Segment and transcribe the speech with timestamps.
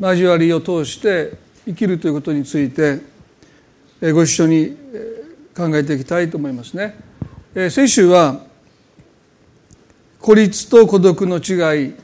[0.00, 1.32] 交わりを通して
[1.66, 3.00] 生きるということについて
[4.12, 4.76] ご一緒に
[5.56, 6.96] 考えていきたいと思いますね。
[7.70, 8.40] 先週は
[10.20, 11.94] 孤立と孤独の違い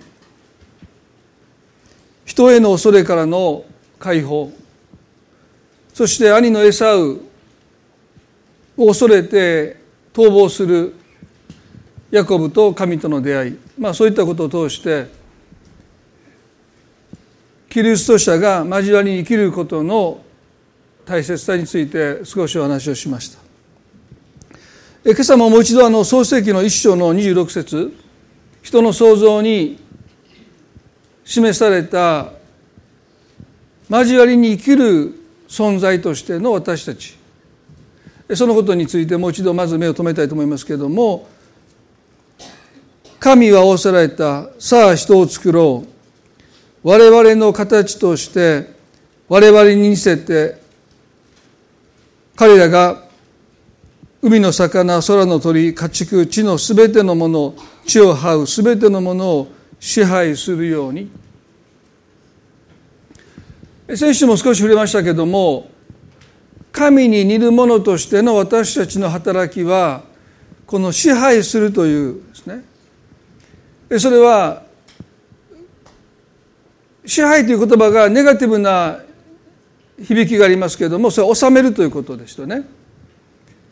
[2.25, 3.65] 人への恐れからの
[3.99, 4.53] 解放
[5.93, 7.21] そして兄のエサウ
[8.77, 9.77] を恐れて
[10.13, 10.95] 逃亡する
[12.11, 15.07] ヤコブと神との出会い、まあ、そういったことを通して
[17.75, 20.21] キリスト者が交わりに生きることの
[21.05, 23.41] 大切さについて少しお話をしました。
[25.05, 27.93] 今朝ももう一度あの創世記の一章の26節。
[28.63, 29.83] 人の創造に
[31.25, 32.31] 示された
[33.91, 35.13] 交わりに生きる
[35.49, 37.19] 存在としての私たち。
[38.37, 41.27] そのことについてもう一度まず目を留めたいと思いますけれども
[43.19, 44.49] 神は仰せられた。
[44.61, 45.94] さあ人を作ろう。
[46.85, 48.69] 我々の形として
[49.27, 50.61] 我々に似せて
[52.37, 53.05] 彼らが
[54.21, 57.55] 海の魚空の鳥家畜地のすべてのもの
[57.87, 59.49] 地を這うすべてのものを
[59.81, 61.11] 支配するように。
[63.95, 65.69] 先週も少し触れましたけども
[66.73, 70.05] 神に似るものとしての私たちの働きは
[70.67, 72.65] この支配するというですね。
[73.99, 74.65] それは
[77.07, 79.01] 支配という言葉がネガティブな
[80.03, 82.65] 響きがありますけれどもそれは治めるということですよね。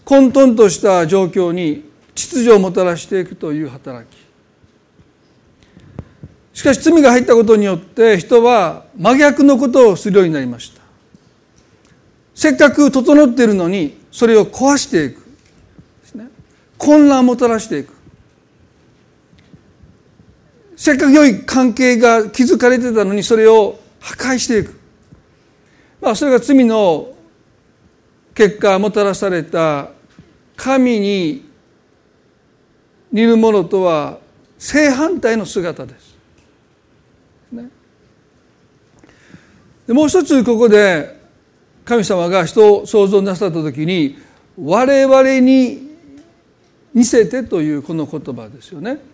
[0.04, 4.22] 混沌とした状況に秩序をもたらしていくという働き。
[6.52, 10.82] しかし罪が入ったことによって人は真逆のことをするようになりました。
[12.34, 15.22] せっかく整っているのにそれを壊していく。
[16.14, 16.28] ね。
[16.76, 17.94] 混乱をもたらしていく。
[20.82, 24.80] せっかく良い関係が築かれてたのにそれを破壊していく、
[26.00, 27.14] まあ、それが罪の
[28.34, 29.90] 結果もたらされた
[30.56, 31.48] 神に
[33.12, 34.18] 似るものとは
[34.58, 36.16] 正反対の姿です。
[37.52, 37.68] ね、
[39.86, 41.16] でもう一つここで
[41.84, 44.18] 神様が人を創造なさった時に
[44.58, 45.92] 我々に
[46.92, 49.11] 似せてというこの言葉ですよね。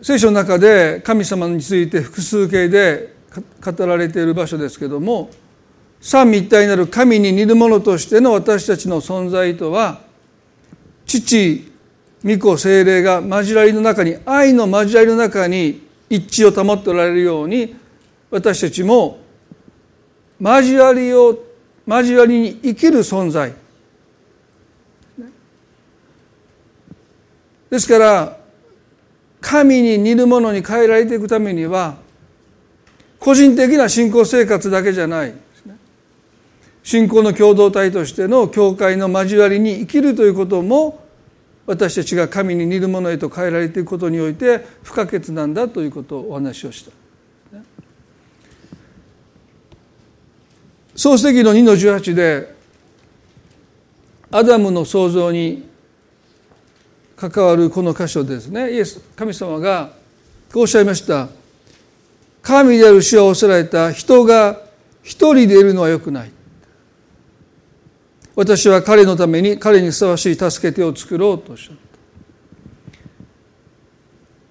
[0.00, 3.14] 聖書の中で神様について複数形で
[3.64, 5.30] 語られている場所ですけども
[6.00, 10.00] 三位一体なる神に似るものとしての私たちの存在とは
[11.06, 11.72] 父
[12.24, 17.74] 御子精霊が交わりの中に愛の交わりの中に一致を保っておられるように
[18.30, 19.18] 私たちも
[20.40, 21.38] 交わりを
[21.86, 23.52] 交わりに生きる存在。
[27.70, 28.38] ですから
[29.40, 31.96] 神に似るものに変えられていくためには
[33.18, 35.34] 個人的な信仰生活だけじゃない
[36.82, 41.04] 信仰の共同体としての教会の交わりに生きるということも
[41.66, 46.92] 私たちが神に似るものへと変えられていくことにおいて不可欠なんだということをお話をした。
[50.96, 52.54] 創世記の2の18で
[54.32, 55.68] アダムの創造に
[57.18, 58.72] 関わるこの箇所ですね。
[58.72, 59.90] イエス神様が
[60.52, 61.28] こうおっしゃいました。
[62.42, 64.60] 神である主はおせられた人が
[65.02, 66.30] 一人でいるのはよくない。
[68.36, 71.82] 私は彼のために彼にふさわしい助け手を作ろうとおっしゃった。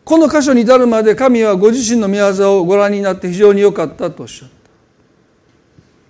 [0.04, 4.56] この箇所に至るまで神はご自身の御業をご覧になって非常に良かったとおっしゃった。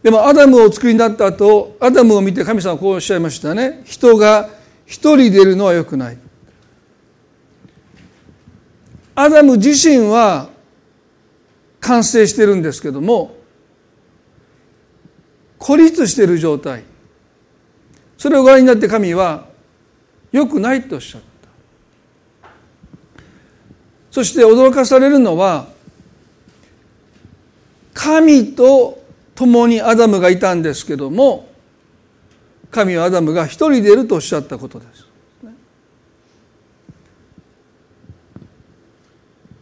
[0.02, 3.84] でもアダムをお作りになった後アダムを見て神様はこうおっしゃいましたね。
[3.86, 4.50] 人が
[4.86, 6.18] 一人でいるのはよくない。
[9.20, 10.48] アダム自身は
[11.80, 13.36] 完成してるんですけども
[15.58, 16.84] 孤立してる状態。
[18.16, 19.48] それをご覧になって神は
[20.32, 21.22] 良くないとおっしゃっ
[22.42, 22.48] た。
[24.12, 25.66] そして驚かされるのは
[27.96, 29.02] 神と
[29.34, 31.50] 共にアダムがいたんですけども
[32.70, 35.07] 神はアダムが一人でいるとおっしゃったことです。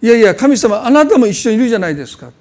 [0.06, 2.32] いやいや神様あなたも一緒にいるじゃないですか。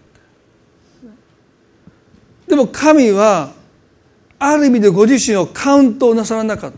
[2.47, 3.55] でも神は
[4.39, 6.73] ある意味でご自身をカウントをなさらなかっ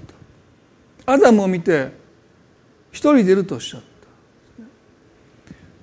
[1.05, 1.12] た。
[1.12, 1.91] アダムを見て
[2.93, 4.62] 一人でいるとおっしゃった。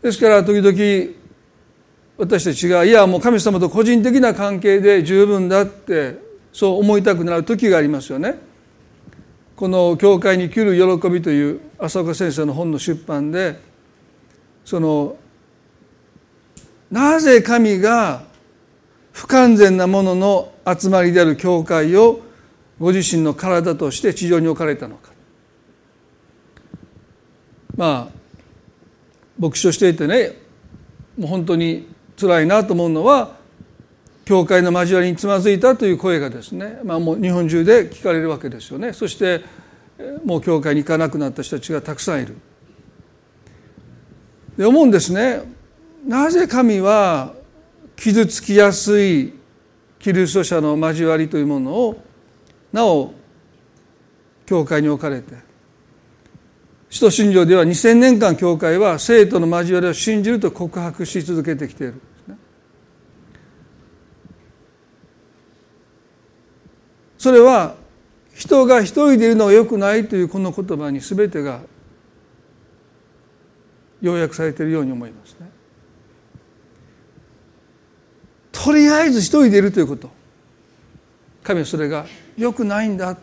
[0.04, 1.14] ですから時々
[2.18, 6.18] 私たちがいやもう神様と個人的な関係で十分だって
[6.54, 8.36] そう思いたくなる時がありますよね。
[9.58, 13.73] この「教会に来る喜び」という浅岡先生の本の出版で
[14.66, 15.16] その
[16.92, 18.24] なぜ神が
[19.12, 22.22] 不完全なものの集まりである教会を
[22.80, 25.12] ご自身の体として地上に置かれたのか。
[27.76, 28.24] まあ
[29.40, 30.34] 牧師をしていてね
[31.18, 31.88] もう本当に
[32.20, 33.36] 辛いなと思うのは
[34.26, 38.94] 教会の交わりにつまずいたという声がですね、まあ、もう日本中で聞かれるわけですよね。
[38.94, 39.42] そして
[40.24, 42.38] もう教会に行かなくなった人たちがたくさんいる。
[44.58, 45.42] で思うんですね。
[46.06, 47.34] なぜ神は
[47.96, 49.34] 傷つきやすい
[50.00, 52.04] キリスト者の交わりというものを
[52.74, 53.14] なお
[54.46, 55.36] 教会に置かれて
[56.90, 62.02] 使徒信条では2000年間教会は生徒の交わりを信じると告白し続けてきている
[67.18, 67.76] それは
[68.36, 71.62] 人が一人でいるのがよくないというこの言葉に全てが
[74.04, 75.50] 要約されているように思いますね。
[78.52, 80.12] とりあえず一人でいるということ。
[81.42, 82.06] 神はそれが
[82.38, 83.22] よくないんだって。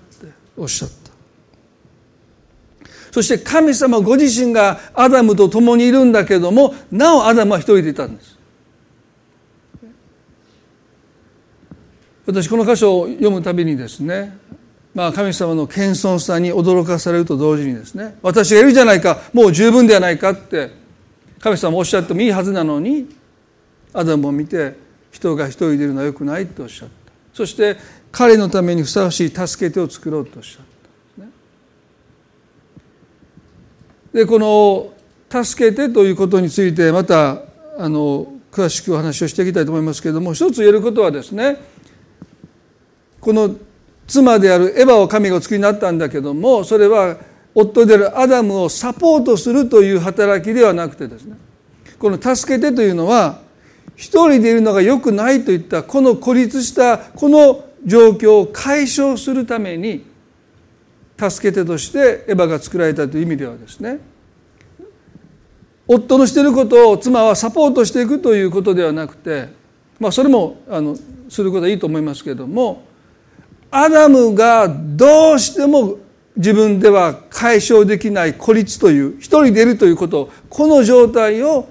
[0.57, 1.11] おっしゃった。
[3.13, 8.39] そして神様ご自身がアダムと共にいるんだけどもなおアダムは一人でいたんです。
[12.25, 14.39] 私この箇所を読むたびにですね
[14.95, 20.71] まあ神様の謙遜さに驚かされると同時にですね私がいるじゃないかもう十分ではないかって
[21.39, 23.09] 神様おっしゃってもいいはずなのに
[23.93, 24.77] アダムを見て
[25.11, 27.01] 人が一人でいるのはよくないとおっしゃった。
[27.33, 27.77] そして
[28.13, 30.71] 彼のためにふさわしい助け手を作ろうとおっしゃった
[34.13, 34.93] でこの
[35.45, 37.43] 助けてということについてまた
[37.79, 41.57] あの詳しくお話をしていきたいと思いますけれども一つ言えることはですね
[43.21, 43.55] この
[44.11, 47.17] 妻であるエヴァを神がお作りになったんだけどもそれは
[47.55, 51.37] 夫であるアダムをサポートするという働きではなくてですね。
[51.99, 53.41] この助けてというのは
[53.95, 60.05] 一人でいるのが良くないといったこの孤立したこの状況を解消するために
[61.19, 64.01] 助け手としてエヴァが作られたという意味ではですね。
[65.87, 69.49] 夫のしてることを妻はサポートしていくということではなくて
[70.01, 70.97] まあそれもあの
[71.29, 72.90] することはいいと思いますけれども
[73.71, 75.99] アダムがどうしても
[76.37, 81.69] 自分では解消できない孤立という一人でいるということこの状態を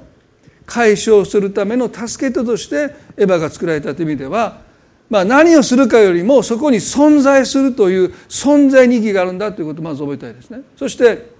[0.66, 4.70] 解消するための助け手としてエヴァが作られたという意味では
[5.10, 10.62] まあ、何をするかよりもそこに存在するという存在に意義があるんだということをまず覚えたいですね。
[10.78, 11.32] そして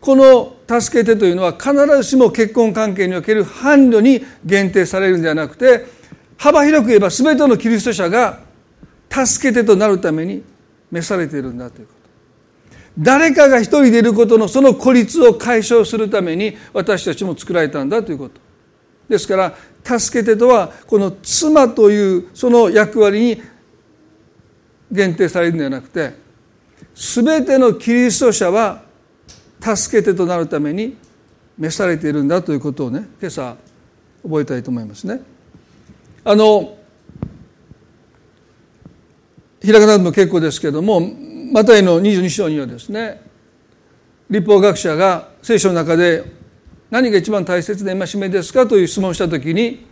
[0.00, 5.86] この助けてというのは必ずしも結婚関係における伴侶に限定されるんではなくて
[6.36, 8.40] 幅広く言えば全てのキリスト者が
[9.14, 10.42] 助けてとなるために
[10.90, 12.04] 召されているんだということ。
[12.98, 18.40] 誰かが一人でいることのその孤立を解消するために私たちも作られたんだということ。
[19.08, 19.54] ですから
[19.98, 23.42] 助けてとはこの妻というその役割に
[24.90, 26.14] 限定されるんではなくて
[26.94, 28.82] 全てのキリスト者は
[29.60, 30.96] 助けてとなるために
[31.58, 33.56] 召されているんだということをね今朝
[34.22, 35.20] 覚えたいと思いますね。
[36.24, 36.78] あの
[39.64, 41.00] 開かなくても結構ですけれども
[41.52, 43.22] マタイの22章にはですね
[44.28, 46.24] 立法学者が聖書の中で
[46.90, 49.86] 何が一番大切な戒めですかという質問をした時に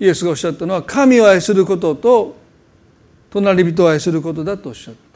[0.00, 2.36] イエスがおっしゃったのは神を愛することと
[3.30, 5.08] 隣人を愛することだとおっしゃった。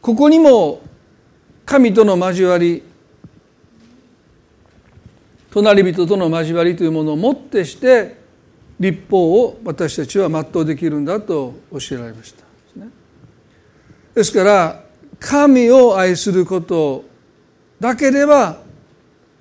[0.00, 0.80] ここにも
[1.66, 2.82] 神との交わり
[5.50, 8.19] 隣人との交わりというものをもってして
[8.80, 12.44] 立法を私たちは全うできるんだと教えられました。
[14.14, 14.82] ですから
[15.20, 17.04] 神を愛すること
[17.78, 18.58] だけでは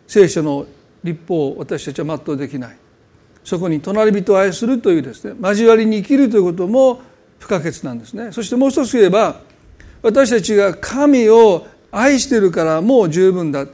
[0.06, 0.66] 聖書の
[1.04, 2.78] 立法を私たちは全うできない。
[3.46, 7.02] そこに隣人を愛するというですね交わりに生きるということも
[7.40, 8.34] 不可欠なんですね。
[8.34, 9.40] そしてもう一つ言えば
[10.02, 13.66] 私たちが神を愛しているからもう十分だ。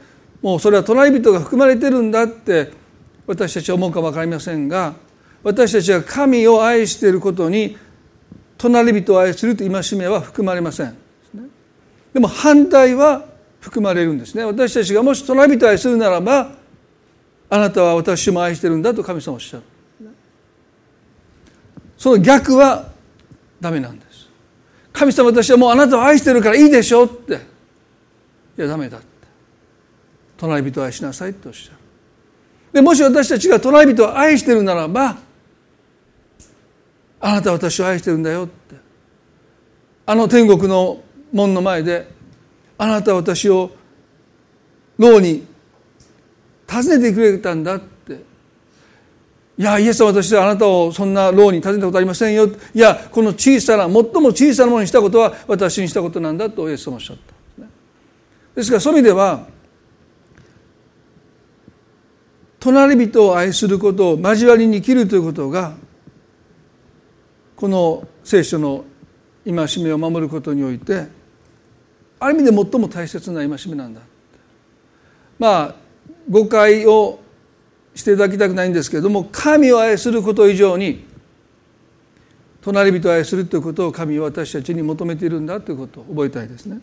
[0.42, 2.70] もうそれは隣人が含まれてるんだって
[3.26, 4.94] 私たちは思うかも分かりませんが
[5.46, 7.78] 私たちは神を愛していることに
[8.58, 10.96] 隣人を愛するという戒めは含まれません。
[12.12, 13.24] でも反対は
[13.60, 14.44] 含まれるんですね。
[14.44, 16.50] 私たちがもし隣人を愛するならば
[17.48, 19.62] あなたは私も愛してるんだと神様おっしゃる。
[21.96, 22.88] その逆は
[23.60, 24.28] ダメなんです。
[24.92, 27.34] 神様私はもうあなたを愛してるからいいでしょって。
[27.34, 27.36] い
[28.62, 29.06] やダメだって。
[30.38, 31.78] 隣人を愛しなさいっておっしゃる。
[32.72, 35.24] でもし私たちが隣人を愛してるならば
[37.20, 38.76] あなたは私を愛してるんだよって。
[40.06, 42.08] あの天国の門の前で
[42.78, 43.70] あなたは私を
[44.98, 45.46] 牢に
[46.70, 47.86] 訪ねてくれたんだって。
[49.58, 57.36] いやイエス様としてはあなたをそんな牢に立てたことありませんよいやこの小さな最も小さなものにしたことは私にしたことなんだとイエス様おっしゃった。
[58.54, 59.46] ですからそういう意味では
[62.60, 65.74] 隣人を愛することを交わりに生きるということが
[67.56, 68.84] この聖書の
[69.44, 71.06] 戒めを守ることにおいて
[72.20, 74.00] ある意味で最も大切な戒めなんだ
[75.38, 75.74] まあ
[76.28, 77.20] 誤解を
[77.94, 81.04] していただきたくないんですけれども神を愛すること以上に
[82.60, 86.80] 隣人を愛するということを神は私たちに求めているんだということを覚えたいですね。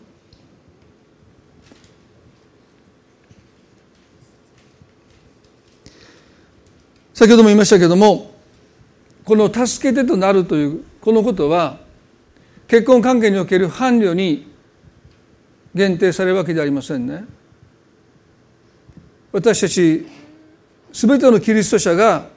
[7.12, 8.33] 先ほども言いましたけれども
[9.24, 11.78] この「助けてとなる」というこのことは
[12.68, 14.52] 結婚関係における伴侶に
[15.74, 17.24] 限定されるわけではありませんね。
[19.32, 20.06] 私たち
[20.92, 22.28] 全てのキリスト者が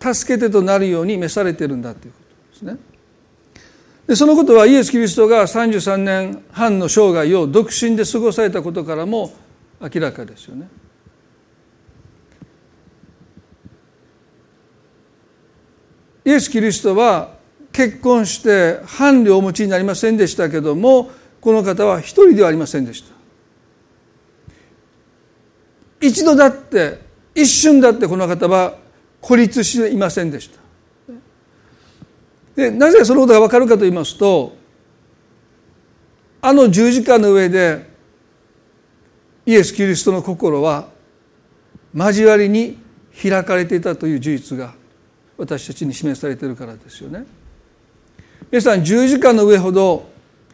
[0.00, 2.78] 助けてとなるように召されてるんだということですね。
[4.06, 9.34] でそのことはイエス・キリストが33年半の生涯を独身で過ごされたことからも
[9.80, 10.68] 明らかですよね。
[16.26, 17.36] イエス・キリストは
[17.72, 21.08] 結婚して伴侶をお持ちになりませんでしたけども
[21.40, 23.14] この方は一人ではありませんでした。
[26.00, 26.98] 一度だって
[27.32, 28.74] 一瞬だってこの方は
[29.20, 30.58] 孤立していませんでした。
[32.56, 34.56] でなぜそのことが分かるかと言いますと
[36.42, 37.88] あの十字架の上で
[39.44, 40.88] イエス・キリストの心は
[41.94, 42.78] 交わりに
[43.22, 44.74] 開かれていたという事実が
[45.38, 47.24] 私たちに示されてるからですよね。
[48.50, 50.08] 皆さん十字架の上ほど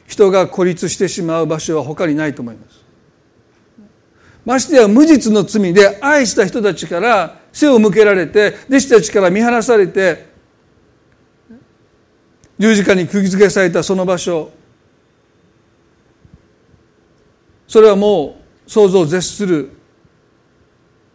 [0.06, 2.82] 人が孤立してしまう場所は他にないと思います。
[4.44, 10.26] ましてや無実の罪で愛した人たちから背を向けられて弟子たちから見放されて
[12.58, 14.50] 十字架に釘付けされたその場所
[17.68, 19.70] それはもう想像を絶する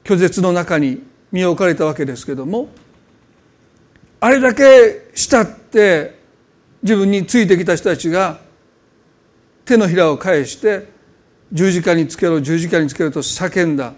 [0.03, 2.69] 拒絶の中に身を置かれたわけですけども
[4.19, 6.17] あれだけ慕って
[6.81, 8.39] 自分についてきた人たちが
[9.65, 10.87] 手のひらを返して
[11.51, 13.93] 十字架につけろ十字架につけろと叫んだ。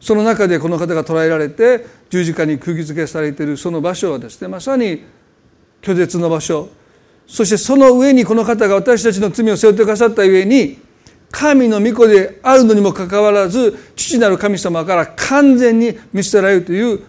[0.00, 5.04] その中でこの方が捕らえられて十字架に釘付けされているその場所はですねまさに
[5.82, 6.68] 拒絶の場所。
[7.26, 10.78] そしてその上にこの方が私たちの罪を背負ってくださった上に
[11.30, 17.02] 神の御子であるのにもかかわらず父なる神様から完全に見捨てられるという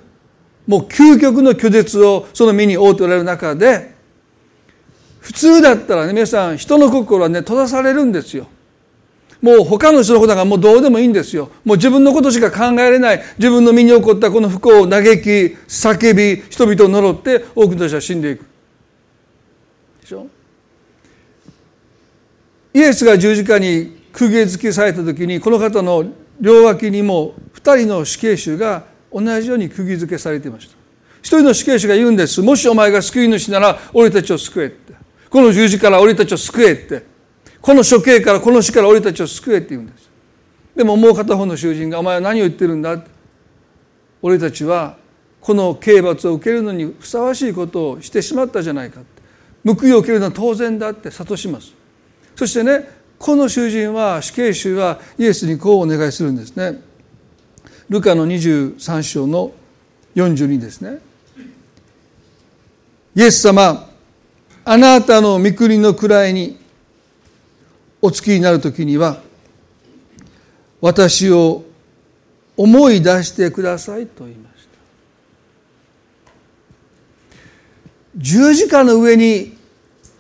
[0.68, 3.94] もう究極の拒絶をその身に負うておられる中で
[5.20, 8.48] 普通だったらね皆さん人の心はね閉ざされるんですよ。
[9.42, 11.52] もう他の人のことがもうどうでもいいんですよ。
[11.64, 13.22] もう自分のことしか考えれない。
[13.38, 18.46] 自分の身に起こったこの不幸を嘆き叫び人々を呪って多くの人は死んでいく。
[20.02, 20.28] でしょ？
[22.74, 26.06] イエスが十字架に釘付けされた時にこの方の
[26.42, 28.84] 両脇にも2人の死刑囚が
[29.16, 30.76] 同じように釘付けされていました。
[31.22, 32.42] 一人の死刑囚が言うんです。
[32.42, 34.94] もしお前が救い主なら俺たちを救えって。
[35.30, 37.04] この十字から俺たちを救えって。
[37.62, 40.10] この処刑からこの死から俺たちを救えって言うんです。
[40.76, 43.02] でももう片方の囚人が「お前は何を言ってるんだ?」
[44.22, 44.98] 俺たちは
[45.40, 49.74] この刑罰を受けるのにふさわしいことをしてしまったじゃないかって。
[49.74, 51.74] 報いを受けるのは当然だって諭します。
[52.36, 56.82] そしてねこの囚人は死刑囚はイエスにこうお願いするんですね。
[57.90, 59.52] ルカの23章の
[60.16, 61.00] 42ですね。
[63.16, 63.90] イエス様
[64.66, 66.58] あなたの御国の位に
[68.02, 69.22] お付きになる時には
[70.82, 71.64] 私を
[72.58, 74.70] 思い出してくださいと言いました。
[78.18, 79.56] 十字架の上に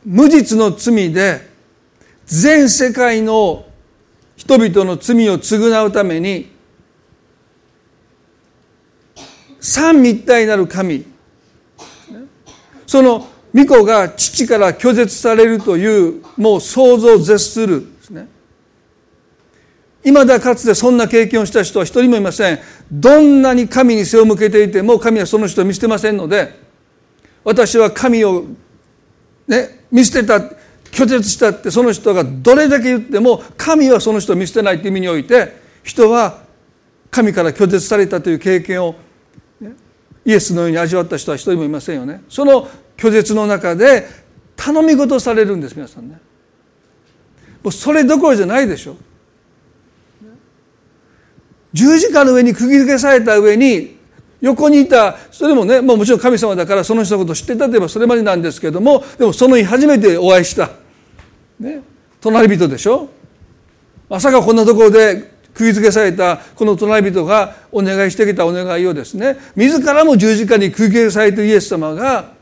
[0.05, 1.50] 無実の罪で
[2.25, 3.65] 全世界の
[4.36, 6.55] 人々の罪を償うために
[9.65, 11.05] 三一体なる神。
[12.86, 17.81] その御子が父から拒絶されるというもう想像を絶する。
[17.81, 18.27] ですね
[20.03, 22.60] 未だかつてそんな経験をした人は一人もいません。
[22.91, 26.60] どんなに神に背を向けていても神はその人を見捨てませんので
[27.43, 28.45] 私は神を、
[29.48, 30.38] ね、見捨てた
[30.91, 36.43] 拒絶したってその人がどれだけ言っても神はその人を見捨てないという意味において人は
[37.10, 38.95] 神から拒絶されたという経験を
[40.25, 42.24] イエスのように味わった人は一人もいませんよね。
[42.29, 42.67] その
[42.98, 44.08] 拒絶の中で
[44.55, 46.20] 頼み事されるんです皆さんね。
[47.63, 48.98] もうそれどころじゃないでしょ。
[51.74, 53.98] 十字架の上に釘付けされた上に
[54.41, 60.70] 横にいたそれもね、まあ、もちろん神様だからその人のことを知ってたといえばそれまでなんですけどもでもその日初めてお会いした、
[61.60, 61.82] ね、
[62.22, 63.10] 隣人でしょ。
[64.08, 72.34] まさかこんなところで釘付けされたこの隣人がお願いしてきたお願いをですね自らも十字架に釘付けされてイエス様が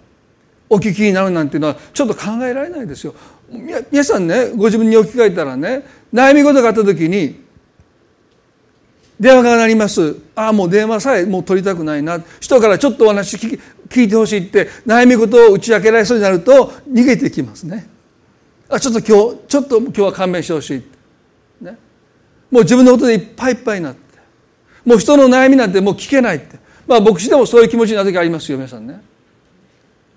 [0.70, 3.14] お聞きになるなんていうのはちょっと考えられないですよ。
[3.92, 7.44] 皆さんねご自分に置き換えたらね悩み事があった時に
[9.20, 10.16] 電話が鳴ります。
[10.36, 12.20] ああもう電話さえもう取りたくないな。
[12.40, 17.88] 人からちょっとお話聞聞いてほしいって悩み事を打ち明けられそうになると逃げてきますね。
[18.70, 20.93] あちょっと今日ちょっと今日は勘弁してほしいね
[22.54, 24.00] もう自分のことでいっぱいいっぱいになって
[24.86, 26.60] もう人の悩みなんてもう聞けないって。
[26.86, 29.02] まあ牧師でもそういう気持ちになる時ありますよ皆さんね。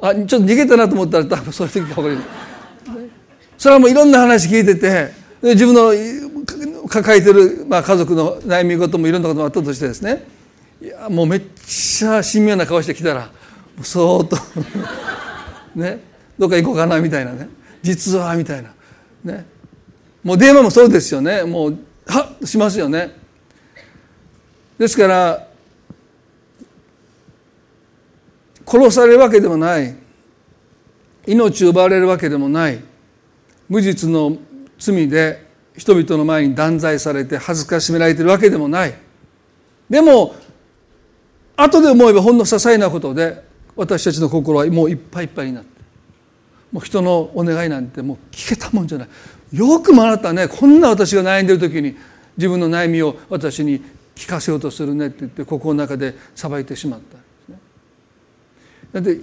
[0.01, 2.19] あちょっと逃げたなと思ったら多分そういう時が分かる
[3.57, 5.93] それはもういろんな話聞いてて自分の
[6.89, 10.27] 抱えてる、まあ、家族の悩み事もいろんなこともあったとしてですね。
[10.83, 13.31] いやもうめっちゃ神妙な顔してきたら
[13.83, 14.37] そーっと
[15.75, 16.01] ね
[16.39, 17.49] どっか行こうかなみたいなね。
[17.83, 18.75] 実はみたいな。
[19.25, 19.47] ね。
[20.23, 21.45] もう電話もそうですよね。
[21.45, 23.11] もうはっしますよね。
[24.79, 25.49] ですから
[28.67, 29.97] 殺されるわけでもない。
[31.27, 32.81] 命を奪われるわけでもない。
[33.69, 34.37] 無実の
[34.79, 35.45] 罪で
[35.77, 38.95] 人々の前に断罪されて恥ずかしめられてるわけでもない。
[39.91, 40.35] でも
[41.57, 43.43] 後で思えばほんの些細なことで
[43.77, 45.77] 私たちの心はもういっぱいいっぱいになって。
[46.73, 49.09] もう人のお願いなんてもう聞けたもんじゃない。
[49.53, 51.97] よくもあなたねこんな私が悩んでる時に
[52.37, 53.83] 自分の悩みを私に
[54.15, 57.59] 聞かせようとするねって言って心の中でさばいてしまったんですね。
[58.93, 59.21] だって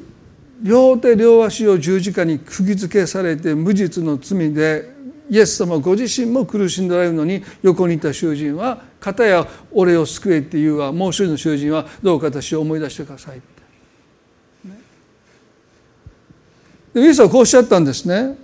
[0.61, 4.93] 両手両足を十字架に釘付けされて無実の罪で
[5.29, 13.53] イエス様ご自身も苦しんでられるのに横にいた囚人は「片や俺を救え」って言うがもう一人の囚人は「どうか私を思い出してください」って。
[16.93, 18.37] でイエスはこうおっしゃったんですね。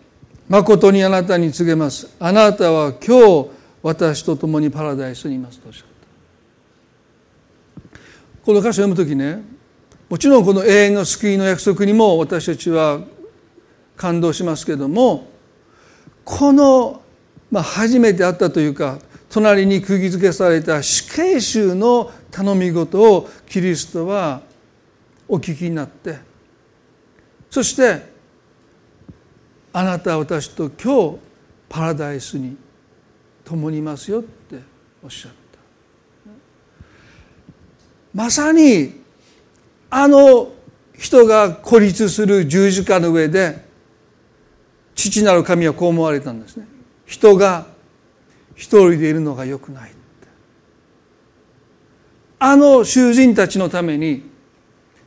[0.50, 2.16] 誠にあなたに告げます。
[2.20, 3.50] あなたは今日
[3.84, 5.90] 私と共にパラダイスにいますとおっしゃった。
[8.44, 9.44] この箇所を読む時ね
[10.10, 13.02] もちろんこの永遠の救いの約束にも私たちは
[13.96, 15.28] 感動しますけれども
[16.26, 17.02] この、
[17.52, 18.98] まあ、初めて会ったというか
[19.30, 24.42] 隣に釘付けされた死刑囚の頼み事をキリストは
[25.28, 26.18] お聞きになって
[27.52, 28.09] そして
[29.80, 31.20] あなたは私と今日
[31.70, 32.58] パラダイスに
[33.46, 34.60] 共にいますよって
[35.02, 35.38] おっしゃった。
[38.14, 39.02] まさに
[39.90, 40.52] あの
[40.98, 43.64] 人が孤立する十字架の上で
[44.96, 46.68] 父なる神はこう思われたんですね。
[47.06, 47.66] 人が
[48.56, 49.94] 一人でいるのがよくない
[52.40, 54.24] あの囚人たちのために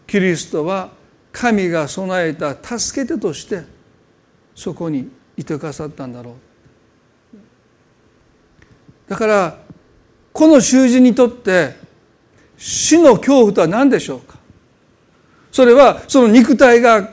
[0.06, 0.92] キリストは
[1.30, 3.71] 神が備えた助け手として
[4.54, 6.34] そこにいてくださったんだろう。
[9.08, 9.58] だから
[10.32, 11.76] この囚人にとって
[12.56, 14.38] 死の恐怖とは何でしょうか？
[15.50, 17.10] それはその肉体が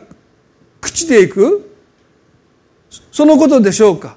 [0.82, 1.76] 朽ちていく
[3.12, 4.16] そのことでしょうか？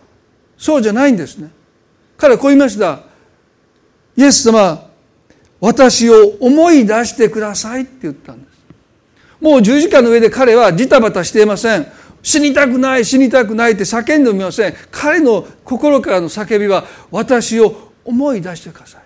[0.56, 1.50] そうじゃないんですね。
[2.16, 3.00] 彼はこう言いました。
[4.16, 4.88] イエス様
[5.58, 8.58] 私を思い出してくださいって言ったんです。
[9.40, 11.87] もう十字架の上で彼はジタバタしていません。
[12.22, 14.74] 死にたくない死にたくないって叫んでみません。
[14.90, 19.02] 彼の心からの叫びは私を思い出してください。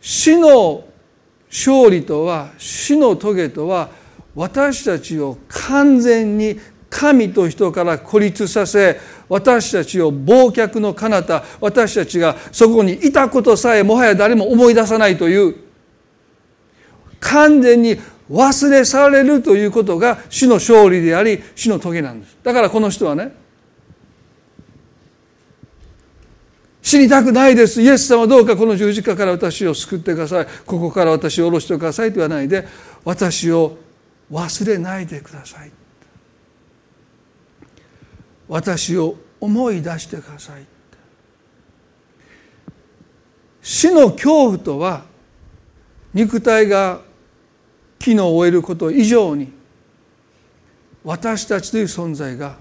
[0.00, 0.84] 死の
[1.50, 3.90] 勝利とは死の棘とは
[4.34, 15.56] 私たちを完全に神と人から孤立させ私たちを忘却の彼方私たちがそこにいたことさえもはや誰も思い出さないという
[17.20, 17.98] 完全に
[18.30, 22.36] 忘れ去られるということが死の勝利であり死の棘なんです。
[22.42, 23.32] だからこの人はね
[26.82, 27.82] 死にたくないです。
[27.82, 30.46] イエス様どうかこの十字架から私を救ってください。
[30.64, 32.66] ここから私を下ろしてくださいと言わないで
[33.04, 33.76] 私を
[34.32, 35.70] 忘れないでください。
[38.48, 40.64] 私を思い出してください。
[43.62, 45.04] 死の恐怖とは
[46.14, 47.02] 肉体が
[47.98, 49.52] 機能を終えること以上に
[51.04, 52.56] 私たちという存在が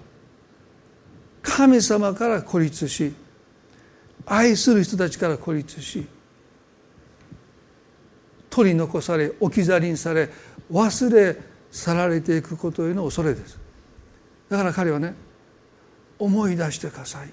[1.41, 3.13] 神様から孤立し
[4.25, 6.05] 愛する人たちから孤立し
[8.49, 10.29] 取り残され置き去りにされ
[10.71, 11.37] 忘れ
[11.71, 13.59] 去られていくことへの恐れです。
[14.49, 15.13] だから彼はね
[16.17, 17.29] 思い出してください。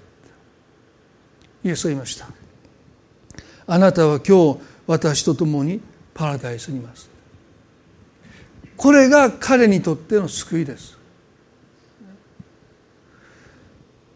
[1.63, 2.27] イエスは言いました。
[3.67, 5.81] あなたは今日私と共に
[6.13, 7.14] パラダイスにいます。
[8.77, 10.97] これが彼にとっての救いです。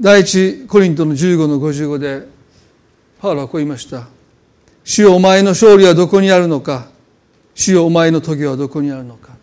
[0.01, 2.25] 第一コリントの15の55で
[3.19, 4.07] パウロはこう言いました
[4.85, 6.87] 「主よお前の勝利はどこにあるのか？
[7.53, 9.33] 主よお前の棘はどこにあるのか」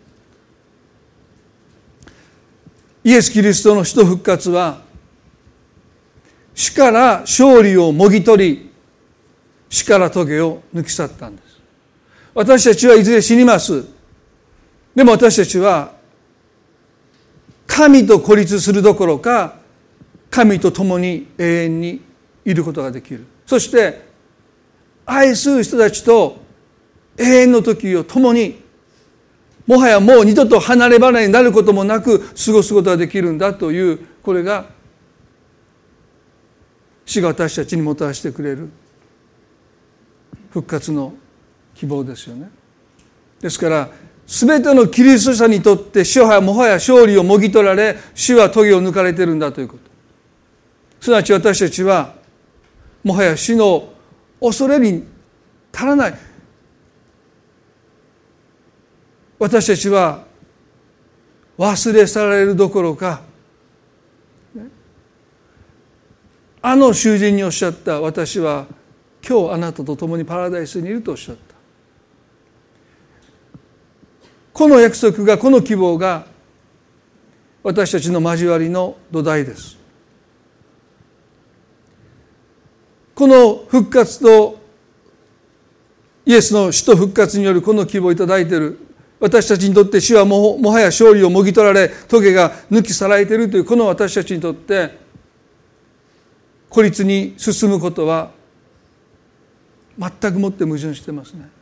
[3.03, 4.81] イエス・キリストの死と復活は
[6.55, 8.71] 死から勝利をもぎ取り
[9.69, 11.59] 死から棘を抜き去ったんです。
[12.33, 13.85] 私たちはいずれ死にます。
[14.97, 15.93] でも私たちは
[17.67, 19.57] 神と孤立するどころか
[20.31, 22.01] 神と共に永遠に
[22.43, 24.07] いることができるそして
[25.05, 26.37] 愛する人たちと
[27.15, 28.59] 永遠の時を共に
[29.67, 34.65] もはやもう二度と離れ離れになることもなく過ごすことができるんだというこれが
[37.05, 38.71] 死が私たちにもたらしてくれる
[40.49, 41.13] 復活の
[41.75, 42.49] 希望ですよね。
[43.39, 43.89] ですから
[44.27, 49.89] 全てのキリスト者にとって死はもはや勝利をもぎ取られ死は棘を抜かれてるんだということ。
[50.99, 52.13] すなわち私たちは
[53.03, 53.87] もはや死の
[54.41, 55.05] 恐れに
[55.73, 56.13] 足らない。
[59.39, 60.25] 私たちは
[61.57, 63.21] 忘れ去られるどころか
[66.61, 68.65] あの囚人におっしゃった私は
[69.25, 71.46] 今日あなたと共にパラダイスにいるとおっしゃった。
[74.57, 76.25] この約束がこの希望が
[77.61, 79.77] 私たちの交わりの土台です
[83.13, 84.57] この復活と
[86.25, 88.79] イエスの死と復活によるこの希望をいいている
[89.19, 94.97] 私たちにとって死はももはや勝利をもぎ取られ棘が抜き去られているというこの私たちにとって
[96.67, 98.31] 孤立に進むことは
[99.99, 101.56] 全くもって矛盾してますね。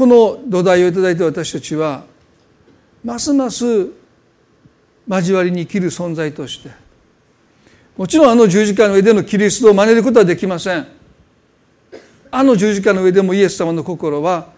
[0.00, 2.04] この土台をいただいて私たちは
[3.04, 3.90] ますます
[5.06, 6.70] 交わりに生きる存在として
[7.98, 10.86] もちろんあの十字架の上でのキリストを真似ることはできません。
[12.30, 14.48] あの十字架の上でもイエス様の心は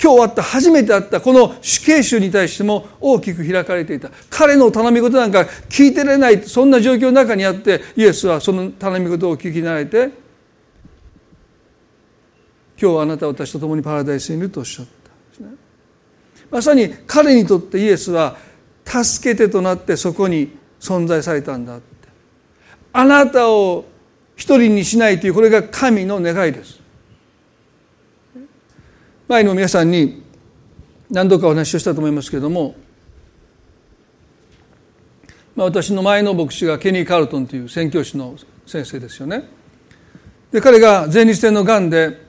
[0.00, 4.10] 今日あった初めて会ったこの死刑囚に対しても大きく開かれていた。
[4.30, 10.27] 彼の頼み事なんか聞いてられないそんな状況の中にあってイエスはその頼み事を聞きなれて
[12.80, 15.48] 今日はあなたは私と共にパラダイスにいるとおっしゃったんですね。
[16.50, 18.36] まさに彼にとってイエスは
[18.84, 22.08] 助けてとなってそこに存在されたんだって。
[22.92, 23.84] あなたを
[24.36, 26.80] 一人にしないというこれが神の願いです。
[29.26, 30.22] 前の皆さんに
[31.10, 32.76] 何度かお話をしたと思いますけれども、
[35.56, 38.36] まあ、私の前の牧師がケニー・カルトンという宣教師の
[38.66, 39.42] 先生ですよね。
[40.52, 42.27] で彼が前立腺のがんで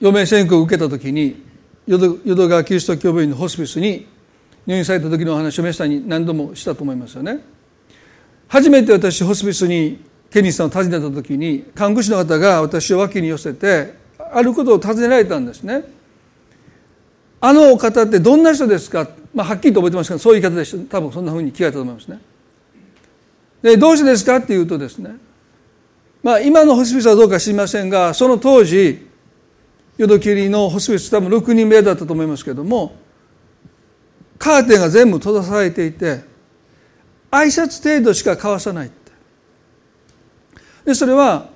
[0.00, 1.42] 余命宣告を受けた時に
[1.86, 4.06] 淀川キリスト教病院のホスピスに
[4.66, 7.40] 入院された時のお話を皆さんに何度もしたと思いますよね。
[8.48, 13.94] 初めて私ホスピスにケニーさんを訪ねた時に看護師の方が私を脇に寄せて
[14.32, 15.84] あることを尋ねられたんですね。
[17.40, 20.98] あのお方ってどんな人ですか、まあ、はっきりと覚えてますけどそういう方でした。
[20.98, 22.20] 多分そんなふうに聞かれたと思いますね。
[23.62, 24.36] でどうしてですか？
[24.36, 25.16] っていうとですね。
[26.22, 29.07] まあ今のホスピスはどうか知りませんがその当時
[29.98, 32.96] 淀切のホスピス多分6人目だったと思いますけども
[34.38, 36.22] カーテンが全部閉ざされていて
[37.30, 39.12] 挨拶程度しか交わさないって。
[40.86, 41.50] でそれは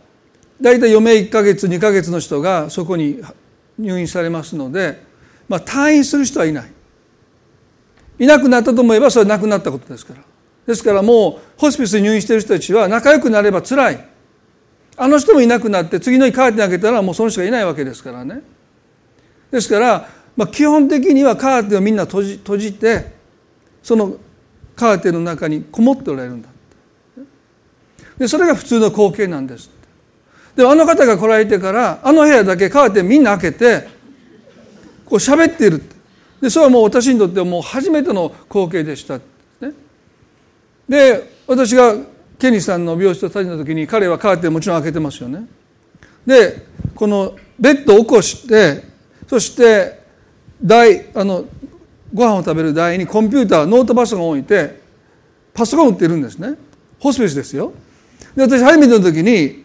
[0.61, 3.23] 大体余命1か月2か月の人がそこに
[3.79, 5.03] 入院されますので、
[5.49, 6.73] まあ、退院する人はいない。
[8.19, 10.23] いなくなったと思えばそれは亡くなったことですから。
[10.67, 14.12] ですからもうホスピスに入院している人たちは仲良くなれば辛い。
[14.97, 18.43] あの人もいなくなって次の日カーテン開けたらもうその人がいないわけですからね。
[19.51, 23.13] ですから、まあ、基本的にはカーテンをみんな閉じ閉じて
[23.83, 24.17] その
[24.77, 26.49] カーテンの中にこもっておられるんだ
[28.19, 29.71] でそれが普通の光景なんです。
[30.57, 33.89] であの方が来られてからあの部屋だけカーテンみんな開けて
[35.07, 35.83] こう喋っている
[36.41, 39.73] でそれはもう私にとってはもう初めての光景でした、ね、
[40.89, 41.95] で私が
[42.43, 45.47] ケニーさんの病室を訪ねた時に彼はカーテンもちろん開けてますよね。
[46.27, 48.83] でこのベッドを起こして
[49.29, 50.03] そして
[50.61, 51.45] 台あの
[52.13, 54.81] ご飯を食べる台にコンピューターノートパソコンを置いて
[55.55, 56.57] パソコンを売ってるんですね。
[56.99, 57.75] ホスピスですよ。
[58.35, 59.65] で私初めての時に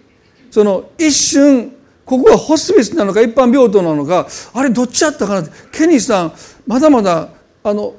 [0.52, 6.34] その一瞬ここはホスピスなのか一般病棟なのかあれどっちやったかなってケニーさん
[6.68, 7.30] まだまだ
[7.64, 7.96] あの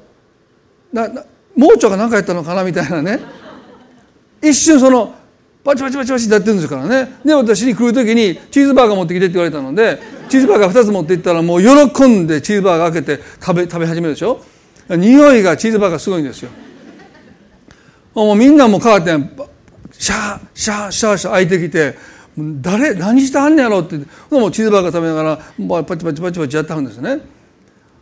[0.93, 1.25] なな
[1.57, 3.38] 盲腸が何かやったのかなみたいなね。
[4.41, 5.15] 一瞬その
[5.63, 7.19] パチパチパチパチってやってるんですからね。
[7.25, 9.99] で私に来る時にチーズバーガー持ってきてって言われたので
[10.29, 14.41] チーズバーガー2つ持っていったらもう喜んでチーズバーガー開けて食べ食べ始めるでしょ。
[14.89, 16.49] 匂いがチーズバーガーすごいんですよ。
[18.15, 19.11] もうみんなも変わって
[19.91, 21.95] シャーシャーシャーシャー開いてきて
[22.37, 23.97] 誰何してはんねやろって。
[24.31, 25.37] もうチーズバーガー食べながら
[25.83, 27.19] パチパチパチパチやってはるんですね。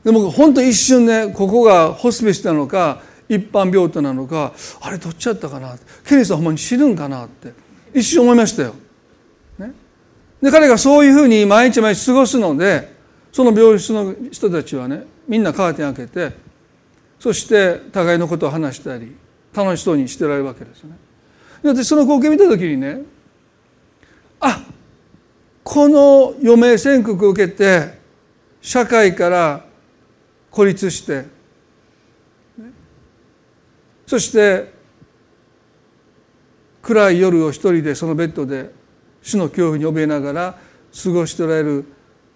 [0.03, 7.53] でも本当一瞬ねここがホスピスなのか一般病棟なのかあれどっちやったかなケニーさんほんまに死ぬんかなって
[7.93, 8.75] 一瞬思いましたよ。
[9.57, 9.71] ね、
[10.41, 12.95] で彼がそういうふうに毎日毎日過ごすので
[13.31, 16.31] その病室の人たちはねみんなカーテン開けて
[17.19, 19.15] そして互いのことを話したり
[19.53, 20.97] 楽しそうにしてられるわけですよね。
[21.63, 23.01] で私その光景見た時にね
[24.39, 24.63] あ
[25.63, 27.97] この余命宣告を受けて
[28.61, 29.65] 社会から
[30.51, 31.36] 孤立して
[34.07, 34.73] そして
[36.81, 38.71] 暗い夜を一人でそのベッドで
[39.21, 40.57] 死の恐怖に怯えながら
[41.03, 41.85] 過ごしておられる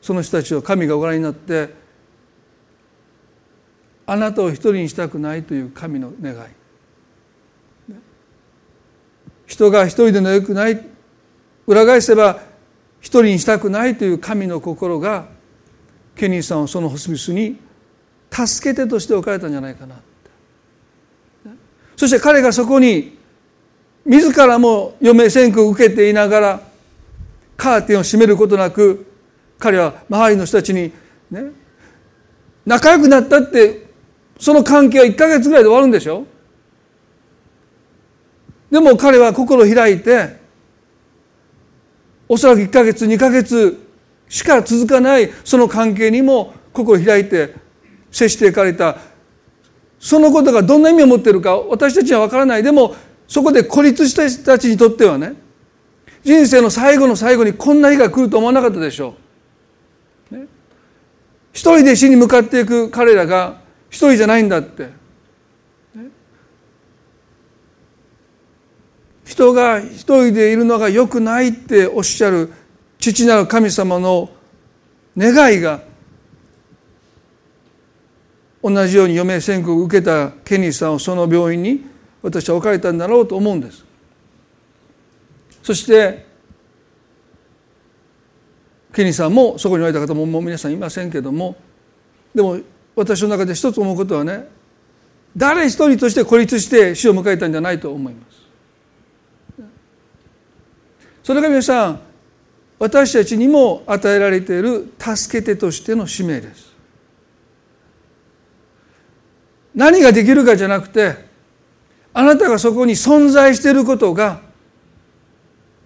[0.01, 1.73] その人たちを神がご覧になって
[4.05, 6.37] あなたを一人にしたくないという神の願い。
[9.47, 10.85] 人が一人でのよくない
[11.67, 12.39] 裏返せば
[12.99, 15.27] 一人にしたくないという神の心が
[16.15, 17.57] ケニーさんをそのホスピスに
[18.29, 19.95] 助けてとして置かれたんじゃないかな。
[22.01, 23.15] そして彼がそこに
[24.05, 26.61] 自らも余命宣告を受けていながら
[27.55, 29.05] カーテンを閉めることなく
[29.59, 30.91] 彼は周りの人たちに
[31.29, 31.51] ね
[32.65, 33.85] 仲良くなったって
[34.39, 36.25] その関係は1か月ぐらいで終わるんでしょ？
[38.71, 40.37] でも彼は心を開いて
[42.27, 43.77] おそらく1か月2か月
[44.27, 47.53] しか続かないその関係にも心を開いて
[48.09, 49.10] 接していかれた。
[50.01, 52.95] そのことがどんな意味を持っているか私たちは分からないでも
[53.27, 55.35] そこで孤立した人たちにとってはね
[56.23, 59.15] 人生の最後の最後にこんな日が来ると思わなかったでしょ
[60.31, 60.35] う。
[60.35, 60.45] ね、
[61.53, 64.83] 一人で死に向かっていく彼らが一人じゃないんだって。
[64.83, 64.91] ね、
[69.25, 72.53] 人が一人でいるのが良くないっておっしゃる
[72.99, 74.29] 父なる神様の
[75.17, 75.81] 願いが
[78.63, 81.83] 同じように余命宣告を受けたケニーさんをその病院に
[82.21, 83.83] 私は置かれたんだろうと思うんです。
[85.63, 86.25] そして
[88.93, 91.55] ケニーさんもそこにおられた方ももう皆さんいませんけども
[92.35, 92.59] でも
[92.95, 94.47] 私の中で一つ思うことはね
[95.35, 98.41] 誰一人として孤立して死を迎えたんじゃないと思います。
[101.23, 102.01] それが皆さん
[102.79, 106.70] 私たちにも与えられている助け手としての使命です。
[109.73, 111.15] 何ができるかじゃなくて
[112.13, 114.41] あなたがそこに存在していることが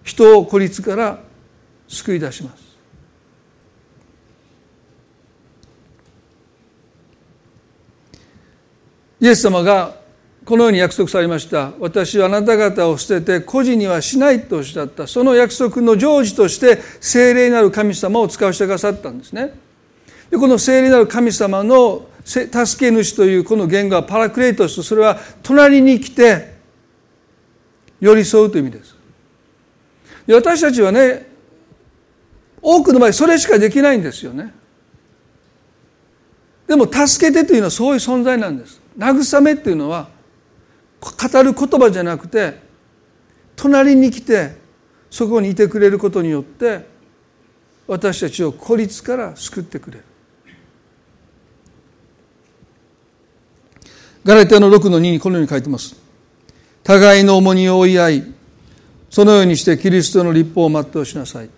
[0.02, 1.20] 人を孤立から
[1.88, 2.66] 救い出します。
[9.20, 9.96] イエス様が
[10.44, 11.72] このように約束されました。
[11.80, 15.06] 私はあなた方を捨てて孤児にはしないとおっしゃった。
[15.06, 19.58] その約束の成就として聖霊なる神様を使わせてくださったんですね。
[20.30, 26.56] でこの聖霊なる神様の助け主というこの言語はパラクレイトスそれは隣に来て
[28.00, 28.96] 寄り添うという意味です。
[30.26, 31.30] で私たちはね
[32.60, 34.52] 多くの場合それしかできないんですよね。
[36.66, 38.80] でも助けてというのはそういう存在なんです。
[38.98, 40.08] 慰めっていうのは
[41.00, 42.60] 語る言葉じゃなくて
[43.54, 44.56] 隣に来て
[45.10, 46.86] そこにいてくれることによって
[47.86, 50.04] 私たちを孤立から救ってくれる。
[54.26, 55.94] ガラテアの6の2にこのように書いてます。
[56.82, 58.24] 互いの重荷を追い合い、
[59.08, 61.50] そのようにしてキリストの立法を全うしなさい。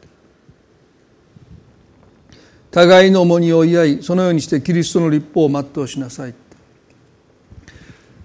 [2.71, 6.35] 互いの重荷を追い合い、そのようにしてキリストの立法を全うしなさい。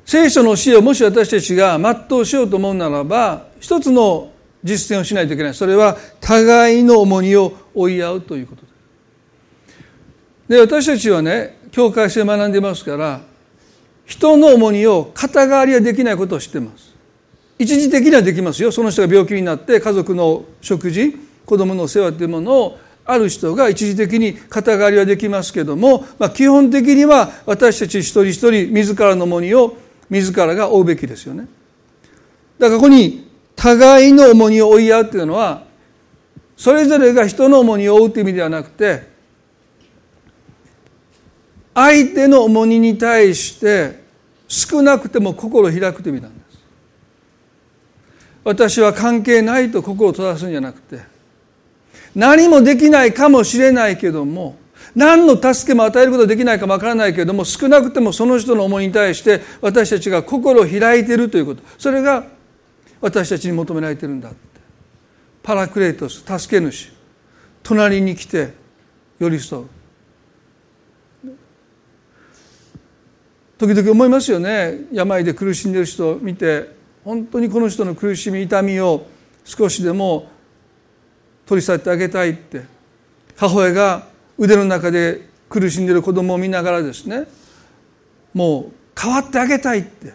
[0.05, 4.29] 聖書の教えをもし私たちが全うしようと思うならば、一つの
[4.61, 5.53] 実践をしないといけない。
[5.53, 8.61] それは互いの重荷を追い合うということ
[10.49, 10.57] で。
[10.57, 13.21] で、私たちはね、教会性を学んでますから、
[14.05, 16.93] 人の重荷を肩代わりはできないことを知ってます。
[17.59, 18.71] 一時的にはできますよ。
[18.71, 29.77] その人が病気になって家族の食事子供の世話というものをある人が一時的に肩代わりはできますけども、まあ、基本的には私たち一人一人自らの重荷を
[30.09, 31.47] 自らが負うべきですよね。
[32.59, 35.63] だからここに互いの重荷を追い合うっていうのは
[36.55, 39.12] それぞれが人の重荷を負うという意味ではなくて
[41.73, 44.03] 相手の重荷に対して
[44.47, 46.59] 少なくても心を開くという意味なんです。
[48.43, 50.99] 私は関係ないと心を閉ざすんじゃなくて
[52.13, 54.57] 何もできないかもしれないけども
[54.95, 61.63] 何の助けも与えることができないかもわからないけれども少なくてもその人の思いに対して私たちが心を開いているということ。
[61.77, 62.25] それが
[63.01, 64.37] 私たちに求められているんだって。
[65.41, 66.93] パラクレイトス助け主
[67.63, 68.53] 隣に来て
[69.19, 69.65] 寄り添う。
[73.65, 74.81] 時々思いますよね。
[74.91, 76.69] 病で苦しんでる人を見て
[77.05, 79.05] 本当にこの人の苦しみ痛みを
[79.45, 80.29] 少しでも
[81.45, 82.61] 取り去ってあげたいって。
[83.37, 87.25] 母親が腕の中で苦しんでいる子供を見ながらですね。
[88.33, 90.13] もう変わってあげたいって。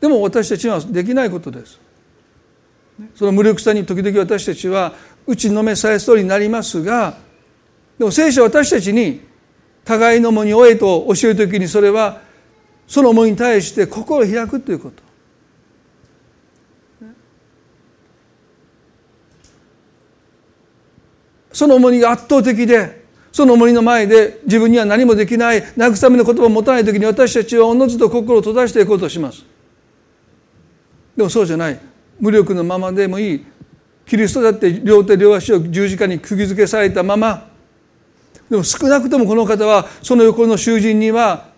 [0.00, 1.78] でも私たちにはできないことです。
[3.14, 4.94] その無力さに時々私たちは
[5.26, 7.16] 打ちのめされそうになりますが
[7.98, 9.29] でも聖書は私たちに
[9.90, 12.20] 互いのもに終えと教える時にそれは
[12.86, 15.02] その思いに対して心を開くということ。
[21.52, 29.44] その重荷が圧倒的でその重荷の前で自分には何もできない慰めの言葉を持たない時に私たちはおのずと心を閉ざしていこうとします。
[31.16, 31.80] でもそうじゃない。
[32.20, 33.44] 無力のままでもいい。
[34.06, 37.49] キリストだって両手両足を十字架に釘付けされたまま
[38.50, 41.50] でも少なくともこの方はその横の囚人には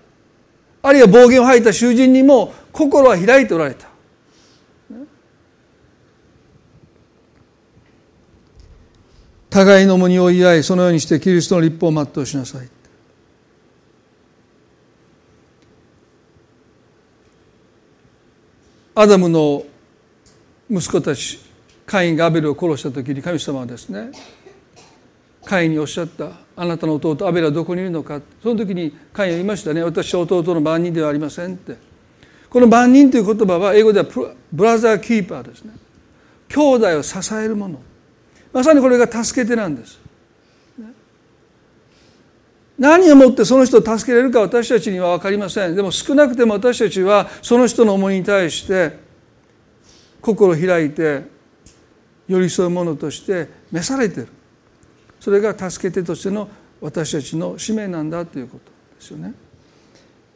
[0.83, 3.91] あるいは暴言を吐いた囚人にも心は開いておられた。
[9.49, 12.69] 互いの重荷を言い合いそのようにしてキリストの立法を全うしなさい。
[18.95, 19.65] アダムの
[20.71, 21.39] 息子たち
[21.87, 24.11] カインがアベルを殺した時に神様はですね
[25.45, 28.21] カインにおっしゃったあなたの弟アベルはどこにいるのか。
[28.43, 29.83] その時にカインは言いましたね。
[29.83, 31.77] 私は弟の番人ではありませんって。
[32.49, 34.07] この番人という言葉は英語では
[34.53, 35.73] ブラザーキーパーですね。
[36.49, 37.81] 兄弟を支えるもの。
[38.53, 39.99] まさにこれが助けてなんです。
[42.79, 45.75] 何をもってその人を助けられるか私たちには分かりません。
[45.75, 48.99] でも少なくても私たちはその人の思いに対して
[50.21, 51.23] 心を開いて
[52.29, 54.29] 寄り添うものとして召されている。
[55.23, 56.49] それが助け手としての
[56.81, 59.33] 私たちの使命なんだということですよね。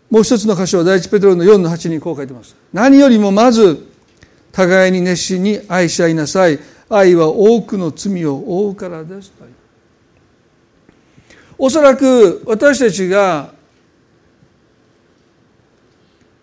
[0.09, 2.55] もう一つの箇所は第一ペトロの4の8にこう書いてます。
[2.72, 3.85] 何よりもまず
[4.53, 6.61] 互いに熱心に愛し合いなさい。
[6.88, 9.33] 愛は多くの罪を負うからです
[11.59, 13.51] おそらく私たちが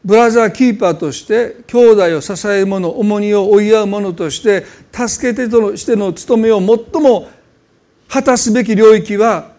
[0.04, 7.30] ブラザーキーパーとして兄弟を支える者重荷を追い合う者として助け手としての務めを最も
[8.14, 9.54] 果たすべき領域は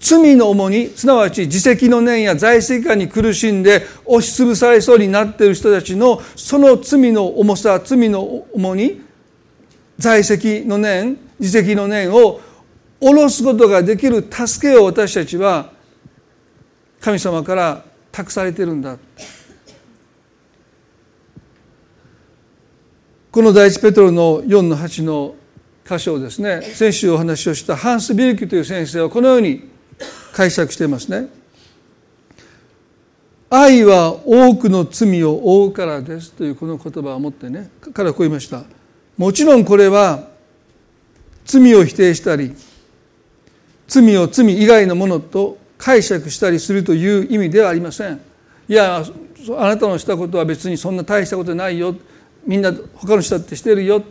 [0.00, 8.20] 罪の重荷すなわち自責の念や在籍感に苦しんで押しつぶされそうになっている人たちのその罪の重さ罪の
[8.52, 9.00] 重荷
[9.96, 12.40] 在籍の念自責の念を
[12.98, 15.70] 下ろすことができる助けを私たちは
[17.00, 18.98] 神様から託されてるんだ。
[23.30, 25.36] この第一ペトロの4の8の
[25.86, 29.68] 箇所をですね先週お話をしたハンス・ビルキという先生はこのように
[30.32, 31.28] 解釈していますね。
[33.50, 38.64] 愛は多くの罪を負うからですというこの言葉を持ってね彼はこう言いました。
[39.16, 40.28] もちろんこれは
[41.44, 42.56] 罪を否定したり
[43.86, 48.20] 罪を罪以外のものと解釈したりするという意味ではありません。
[48.66, 49.04] いや
[49.56, 51.94] あなたのしたことは別にそんな大したことないよ。
[52.46, 54.02] みんな他の人だってしてるよ。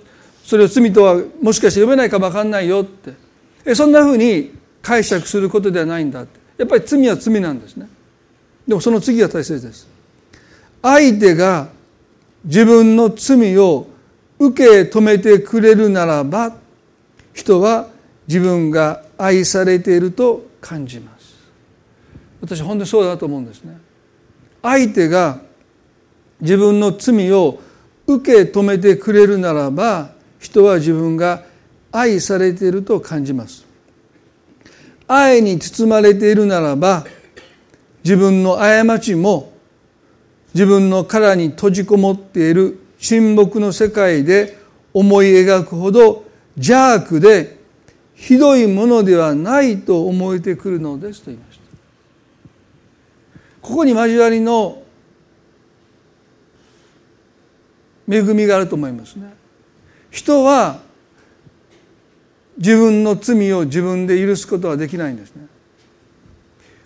[0.44, 3.76] それを罪とはもしかして読めないかも分かんないよって。
[3.76, 4.52] そんなふうに
[4.82, 6.40] 解釈することではないんだって。
[6.58, 7.88] やっぱり罪は罪なんですね。
[8.68, 9.88] でもその次が大切です。
[10.82, 11.70] 相手が
[12.44, 13.88] 自分の罪を
[14.38, 16.58] 受け止めてくれるならば
[17.34, 17.88] 人は
[18.28, 21.34] 自分が愛されていると感じます。
[22.42, 23.78] 私本当にそうだと思うんですね。
[24.62, 25.40] 相手が
[26.42, 27.62] 自分の罪を
[28.06, 30.12] 受け止めてくれるならば
[30.44, 31.44] 人は自分が
[31.92, 33.66] 愛されていると感じます。
[35.08, 37.06] 愛に包まれているならば
[38.04, 39.54] 自分の過ちも
[40.54, 44.58] 自分の殻に閉じこもっている沈黙の世界で
[44.94, 46.26] 思い描くほど
[46.56, 47.58] 邪悪で
[48.16, 51.64] ひどいものではないと思えてくるのですと言いました。
[53.62, 54.84] ここに交わりの
[58.10, 59.43] 恵みがあると思いますね。
[60.14, 60.80] 人は
[62.58, 65.48] 自分の罪を自分で許すことはできないんですね。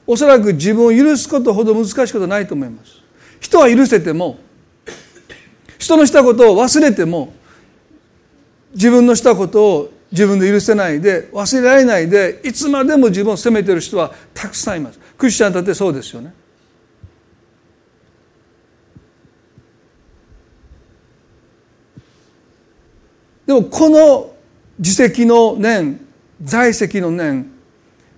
[0.07, 3.01] おそらく自分を許すことほど難しいことはないと思います。
[3.41, 4.39] 人は許せても
[5.77, 7.33] 人のしたことを忘れても
[8.73, 14.99] 自分のしたことを自分で許せないで忘れられないでいつまでも自分を責めてる人はたくさんいます。
[15.17, 16.33] クリスチャンだってそうですよね。
[23.47, 24.35] でもこの
[24.77, 25.99] 自責の念
[26.43, 27.49] 在籍の念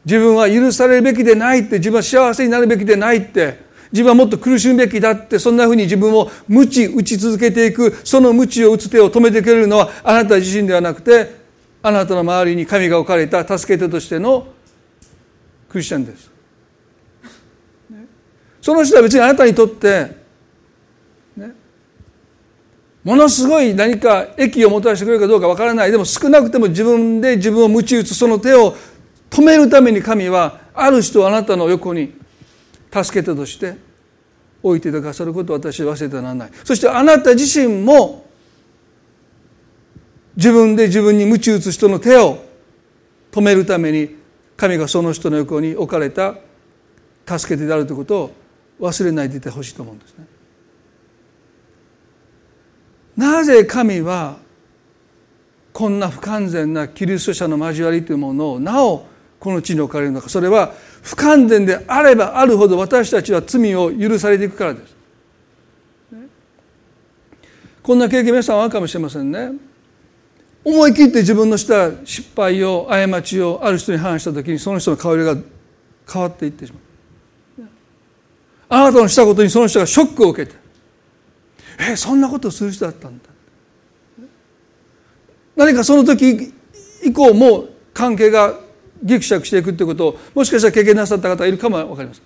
[0.03, 11.39] 自分は許されるべきでないって自分は幸せになるべきでないって自分はもっと苦しむべきだってそんなふうに自分を鞭打ち続けていくその鞭を打つ手を止めてくれるのはあなた自身ではなくて
[11.82, 14.47] あなたの周りに神が置かれた助け手としての
[15.69, 16.32] クリスチャンです。
[18.61, 20.17] その人は別にあなたにとって、
[23.04, 28.76] ものすごい何か益をもたらしてくれるかどうかわからないでも少なくても自分で自分を鞭打つその手を
[29.30, 32.14] 止めるために神はある人をあなたの横に
[32.91, 33.78] 助け手として
[34.62, 38.26] 置いてくださることを私は忘れてはならないそしてあなた自身も
[40.36, 42.43] 自分で自分に鞭打つ人の手を
[43.32, 44.18] 止めるために
[44.58, 46.36] 神がその人の横に置かれた
[47.26, 48.32] 助け手であるということを
[48.82, 50.39] 忘れないでいてほしいと思うんですね。
[53.20, 54.38] なぜ神は
[55.74, 59.07] こんな不完全なキリスト者の交わりというものをなお
[59.41, 64.95] この地に置かれるのかそれは不完全であればあるほど私たちは罪を許されていくからです。
[67.84, 69.51] こんな経験皆さんはあるかもしれませんね。
[70.63, 75.36] 思い切って自分のした失敗を過ちをある人に話した時にその人の香りが
[76.09, 76.80] 変わっていってしま
[77.65, 77.67] う。
[78.70, 80.68] あなたのしたことにその人がショックを受けて
[81.80, 83.23] えそんなことをする人だったんだ
[85.55, 86.53] 何かその時
[87.03, 88.59] 以降も関係が
[89.03, 92.21] ぎくしゃくしていくということをもしかしたら経験なさった方がいるかも分かります。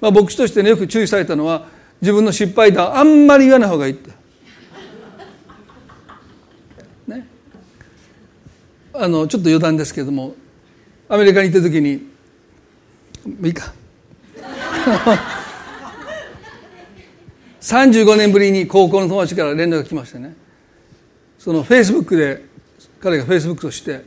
[0.00, 1.66] まあ、牧師としてねよく注意されたのは
[2.00, 4.10] 自分の失敗談あんまり言わない方がいいって。
[7.06, 7.26] ね。
[8.92, 10.34] あのちょっと余談ですけれども
[11.08, 12.10] アメリカに行った時に
[13.42, 13.72] いいか
[17.64, 20.36] 35年ぶりに高校の友達から連絡が来ましてね。
[21.38, 22.44] そのフェイスブックで
[23.00, 24.04] 彼がフェイスブックとして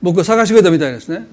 [0.00, 1.26] 僕を探してくれたみたいですね。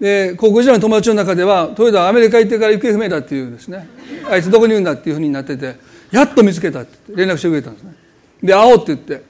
[0.00, 3.86] で高校時代の友達の中ではトヨタアメリカ行ってから行方不明だっていうですね。
[4.30, 5.76] あいつどこにいるんだっていうふうになってて
[6.10, 7.94] やっと見つけたって連絡してくれたんですね。
[8.42, 9.22] で会おうって言って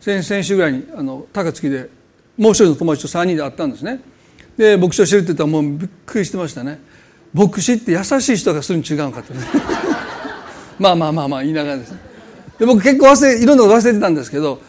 [0.00, 1.88] 先先週ぐらいにあの高槻で
[2.36, 4.00] もう一人の友達と3人で会ったんですね。
[4.58, 6.78] で牧師を知るって言ったらもうびっくりしてましたね。
[7.32, 9.40] 牧師って優しい人がするに違うのかってね
[10.80, 11.94] まあまあまあまあ言いながらです
[12.58, 14.60] で僕結構忘れいろんなこと忘れてたんですけど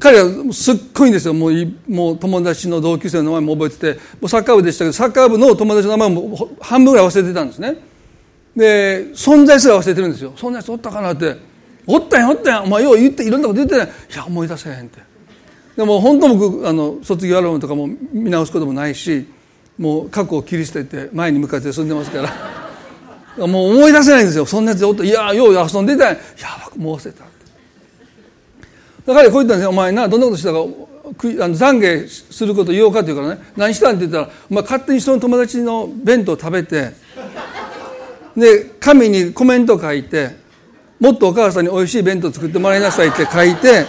[0.00, 1.34] 彼はすっごいんですよ。
[1.34, 1.52] もう
[1.86, 7.76] もう友達の同級生の名前も覚えててもうサッカー部でしたけどサッカー部の友達の名前も半分ぐらい忘れてたんですね。
[8.56, 10.32] で存在すら忘れてるんですよ。
[10.36, 11.36] そんなやつおったかなって。
[11.86, 12.46] おったんやおったん。
[12.46, 15.00] やお前よう言っていろんなこと言ってないいや思い出せへんって。
[15.76, 19.26] でも本当僕あの卒業アルバムとかも見直すこともないし
[19.78, 22.61] もう過去を切り捨てて前に向かって進んでますから。
[23.38, 24.46] もう思い出せないんですよ。
[24.46, 26.12] そんなやつおったいやよう遊んでたや。
[26.12, 27.24] いやもう忘れた。
[29.06, 30.62] だからこう言ったんですよ「お前などんなことしたかあ
[31.48, 36.92] の懺悔すること言おうか」って言うからね「何したん?」って言ったら「お前勝手にその友達の弁当食べて
[38.36, 40.36] で紙にコメント書いて
[41.00, 43.86] もっとお母さんにおいしい弁当作ってもらいなさい」って書いて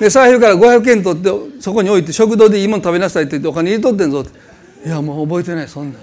[0.00, 1.30] で財布から500円取って
[1.60, 4.30] そこに置いて食堂でいいもの食べなさいって言ってお金入れとってんぞって
[4.86, 5.98] 「いやもう覚えてないそんな」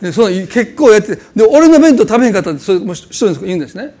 [0.00, 3.94] でその結構やってで俺の弁当食べへんかったってそれも一人言うんですね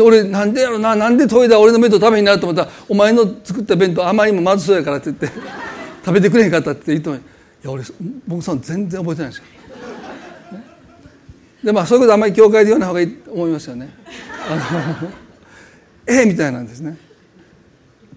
[0.00, 5.26] 俺なんでやろななんでトイレ俺の弁当食べになると思ったらお前の作った弁当あまりにもまずそうやからって言って
[6.04, 7.18] 食べてくれへんかったって言ってもい
[7.62, 7.84] や俺
[8.26, 9.44] 僕さん全然覚えてないですよ。
[11.62, 13.90] でまあそういうことあんまり教会で言わない方がいいと思いますよね。
[14.48, 15.08] あの
[16.08, 16.96] ええみたいなんですね。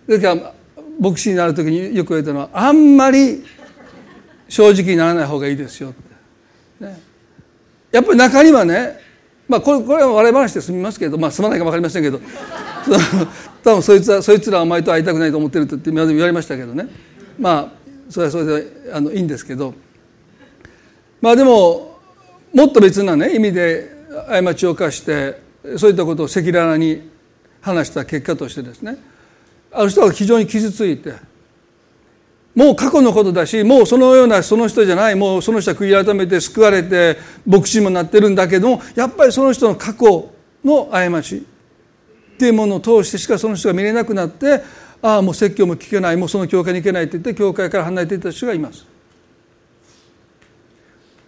[0.08, 0.54] だから
[1.00, 3.44] 牧師になる時によく言われたのはあんまり
[4.48, 6.13] 正直にならない方がいいですよって。
[7.92, 9.00] やっぱり中にはね
[9.48, 12.20] まあこれこれは笑い話で済みますけどまあ済まないか分かりませんけど
[13.64, 16.88] 多分そいつはそいつらはお前と会いたくないと思ってるって今まで言われましたけどね。
[17.40, 19.74] まあそれはそれであのいいんですけど。
[21.22, 22.00] まあでも
[22.54, 23.90] もっと別なね意味で
[24.28, 25.40] 過ちを犯して
[25.78, 27.10] そういったことを赤裸々に
[27.62, 28.98] 話した結果としてですね
[29.72, 31.14] ある人は非常に傷ついて
[32.56, 40.30] もう過去のことだしもうそのようなその人じゃないもうその人は悔い改めて救われて牧師にもなってるんだけどもやっぱりその人の過去
[40.64, 41.42] の過ちっ
[42.38, 44.62] ていうものを通してしかその人が見れなくなって
[45.02, 48.86] ああもう説教も聞けないもうその教会に行けないって言って教会から離れていった人がいます。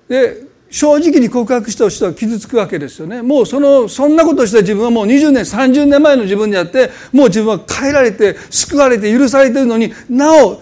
[0.08, 10.62] で正直に告白した人は傷つくわけですよねもうそのそんなことした自分はもう20年30年前の自分であってもう自分は変えられて救われて許されているのになお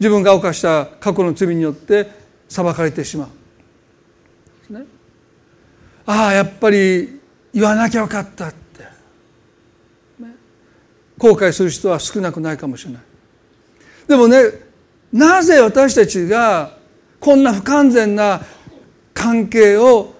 [0.00, 2.10] 自分が犯した過去の罪によって
[2.48, 3.28] 裁かれてしま
[4.70, 4.84] う、ね、
[6.06, 7.20] ああやっぱり
[7.52, 8.82] 言わなきゃよかったって、
[10.18, 10.34] ね、
[11.18, 13.02] 後悔する人は少なくないかもしれない。
[14.08, 14.38] でもね
[15.12, 16.78] なぜ私たちが
[17.20, 18.40] こんな不完全な
[19.12, 20.14] 関係を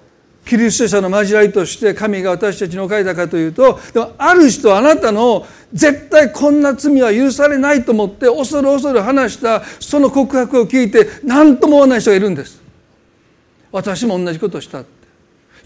[0.50, 12.60] キリスト者の交わりとして神が私たちに置かれたかというとでもある人あなたの絶対こんな罪は許されないと思って恐る恐る話したその告白を聞いて何とも思わない人がいるんです。
[13.70, 14.90] 私も同じことしたって。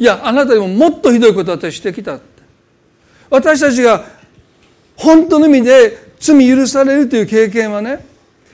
[0.01, 2.43] いやあなたにももっとひどいこと私してきたって。
[3.31, 4.05] 私たちが
[4.97, 8.05] 本当の意味で罪許されるという経験はね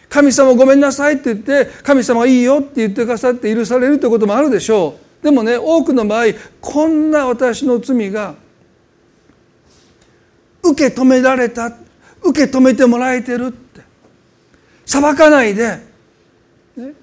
[0.08, 5.09] 神様ごめんなさいって言って神様いいよって言ってくださって許されるということもあるでしょう。
[5.22, 6.26] でもね多くの場合
[6.60, 8.34] こんな私の罪が
[10.62, 11.72] 受け止められた
[12.22, 13.70] 受け止めてもらえてるって。
[14.90, 15.78] 裁かないで、
[16.76, 16.94] ね、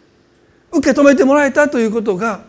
[0.74, 2.42] 受け止めてもらえたということが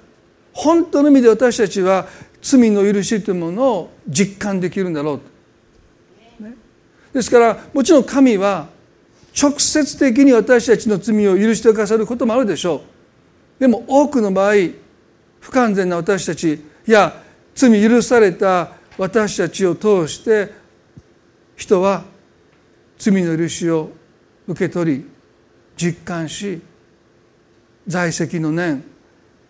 [0.52, 2.08] 本当の意味で私たちは
[2.42, 5.20] 罪の許しというものを実感できるんだろ
[6.40, 6.56] う、ね、
[7.12, 8.66] ですからもちろん神は
[9.40, 12.82] 直接的に私たちの罪を許してくださることもあるでしょ
[13.58, 13.60] う。
[13.60, 14.54] でも多くの場合
[15.40, 16.54] 不完全な私たち
[16.86, 17.22] いや
[17.54, 20.52] 罪許された私たちを通して
[21.56, 22.04] 人は
[22.98, 23.90] 罪の許しを
[24.46, 25.10] 受け取り
[25.76, 26.60] 実感し
[27.86, 28.84] 在籍の念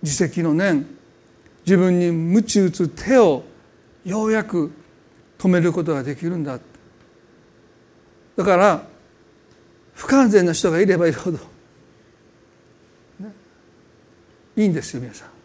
[0.02, 0.86] 自責の念
[1.66, 3.44] 自分に鞭打つ手を
[4.04, 4.72] ようやく
[5.38, 6.58] 止めることができるんだ。
[8.36, 8.86] だから
[9.94, 11.38] 不完全な人がいればいるほど、
[13.20, 13.32] ね、
[14.56, 15.37] いいんですよ皆さん。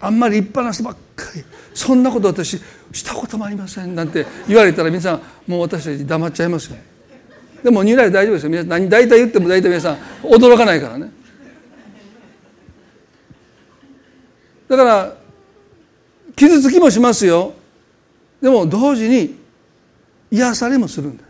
[0.00, 1.44] あんまり立派な人ばっかり。
[1.74, 2.60] そんなこと私
[2.92, 6.76] したこともありませんなんて言われたら皆さんもう私たち黙っちゃいますよ。
[7.62, 8.50] でも二来大丈夫ですよ。
[8.50, 11.10] 皆何大体言っても大体皆さん驚かないからね。
[14.68, 15.16] だから
[16.36, 17.54] 傷つきもしますよ。
[18.40, 19.36] でも同時に
[20.30, 21.24] 癒されもするんだ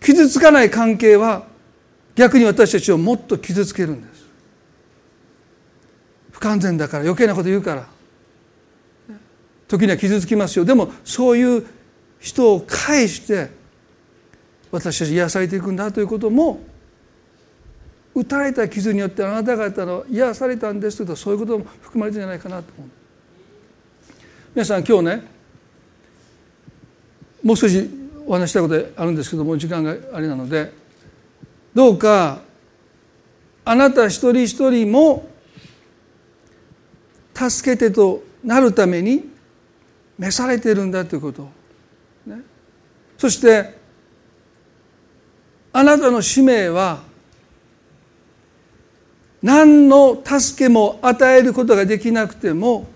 [0.00, 1.44] 傷つかない関係は
[2.14, 4.17] 逆に私たちをもっと傷つけるんです。
[6.38, 7.86] 不完全だから余計なこと言うから。
[9.66, 10.64] 時には傷つきますよ。
[10.64, 11.66] でもそういう
[12.20, 13.50] 人を介して
[14.70, 16.60] 私たち癒されていくんだということも
[18.14, 22.90] 打たれた傷によってあなた方の癒されたんですというとそういうことも含まれてるんじゃないかなと思う。
[24.54, 25.22] 皆さん今日ね
[27.42, 27.90] もう少し
[28.26, 30.72] お話したいことあるんですけども時間があれなので
[31.74, 32.40] どうか
[33.64, 35.28] あなた一人一人も
[37.38, 39.30] 助けてとなるために
[40.18, 41.48] 召されているんだということ、
[42.26, 42.38] ね、
[43.16, 43.78] そして
[45.72, 47.02] あなたの使命は
[49.40, 52.88] 何の助けも与えることができなくても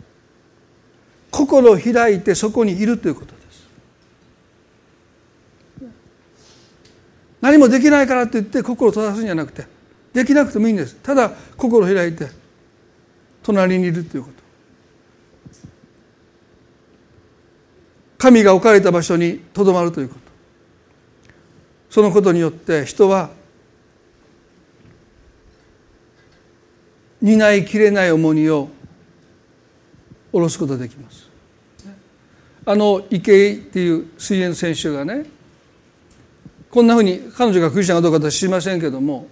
[1.30, 3.42] 心を開いてそこにいるということです。
[7.40, 9.66] 何もできないからといって心を閉ざすんじゃなくて
[10.12, 10.96] できなくてもいいんです。
[10.96, 12.41] ただ心を開いて
[13.42, 14.42] 隣にいるということ。
[18.18, 20.20] 神が置かれた場所にとどまるということ。
[21.90, 23.30] そのことによって人は
[27.20, 28.68] 担いきれない重荷を
[30.32, 31.28] 下ろすことできます。
[32.64, 35.26] あの池井っていう水泳選手がね
[36.70, 39.26] こんなふうに彼女がクリスチャンかどうか私知りませんけども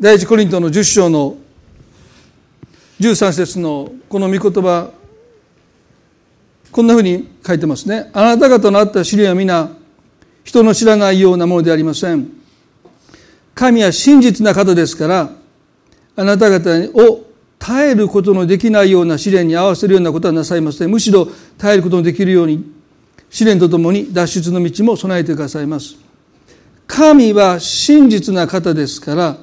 [0.00, 1.36] 第一コリントの10章の
[3.02, 4.90] 13節のこの御言葉
[6.70, 8.10] こんなふうに書いてますね。
[8.14, 9.70] あなた方のあった試練は皆
[10.44, 12.28] 人の知らないようなものでありません。
[13.54, 15.30] 神は真実な方ですから
[16.16, 17.26] あなた方を
[17.58, 20.90] 耐えることのできないような試練に合わせるようなことはなさいません。
[20.90, 21.28] むしろ
[21.58, 22.64] 耐えることのできるように
[23.30, 25.96] 試練とともに脱出の道も備えてくださいます。
[26.86, 29.36] 神は真実な方ですから、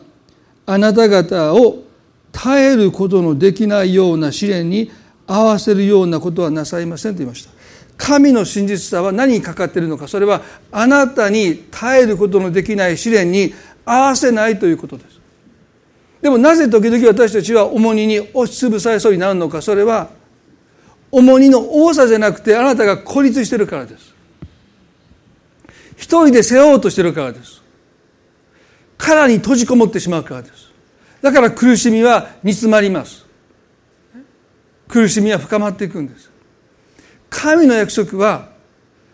[0.65, 1.83] あなた方を
[2.31, 4.91] 耐えることのできないような試練に
[5.27, 7.51] 合わせるようなことはなさいませんと言いました。
[7.97, 13.53] 神の真実さは何にかかっているのか、それはあなたに耐えることのできない試練に
[13.85, 15.19] 合わせないということです。
[16.21, 20.09] でもなぜ時々私たちは重荷に押しつぶされそうになるのか、それは
[21.11, 24.13] 重荷の多さじゃなくてあなたが孤立してるからです
[25.97, 27.63] 一人で背負おうとしてるからです
[28.97, 30.68] 殻に閉じこもってしまうからです
[31.21, 33.25] だから苦しみは煮詰まります。
[34.87, 36.31] 苦しみは深まっていくんです。
[37.29, 38.49] 神の約束は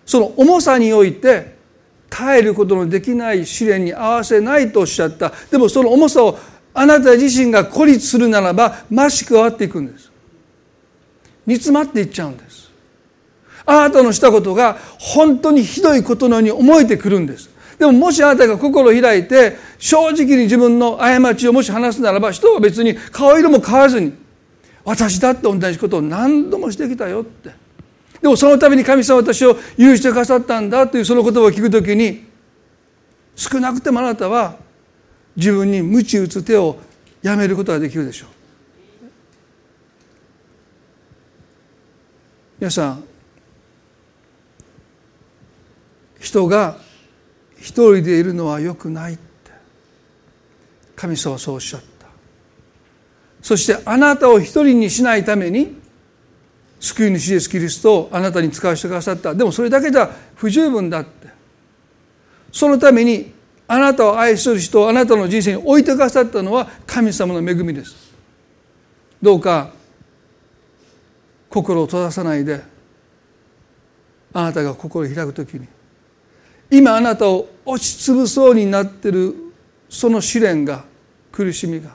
[0.06, 1.56] その重さにおいて
[2.10, 5.34] 耐えることのできない試練に合わせないとおっしゃった。
[5.52, 6.38] でもその重さを
[6.74, 10.12] あなた自身が孤立するならば増し加わっていくんです。
[11.46, 12.72] 煮詰まっていっちゃうんです。
[13.66, 17.50] あなたのしたことが本当にひどいことのように思えてくるんです。
[17.78, 24.14] でももしあなたが心を開いて正直に自分の過ちをもし話すならば人は別に顔色も変わらずに
[24.84, 27.52] 私だって同じことを何度もしてきたよって。
[28.22, 32.26] でもそのために神様は私を許してくださったんだというその言葉を聞くときに
[33.36, 34.58] 少なくてもあなたは
[35.36, 36.78] 自分に鞭打つ手を
[37.22, 38.30] やめることができるでしょう。
[42.60, 43.04] 皆さん
[46.20, 46.78] 人が
[47.66, 49.24] 一人でいるのはよくないって。
[50.96, 52.06] 神様はそうおっしゃった。
[53.42, 55.76] そしてあなたを一人にしないために
[56.80, 59.34] 救い主イエスキリストをあなたに使わせてくださった。
[59.34, 61.28] でもそれだけじゃ不十分だって。
[62.52, 63.34] そのために
[63.68, 68.14] あなたを愛する人をあなたの人生に置いてくださったのは神様の恵みです。
[69.24, 69.72] どうか
[71.50, 72.62] 心を閉ざさないで
[74.34, 75.68] あなたが心を開くときに
[76.76, 79.34] 今あなたを押しつぶそうになってる
[79.88, 80.84] その試練が
[81.32, 81.92] 苦しみが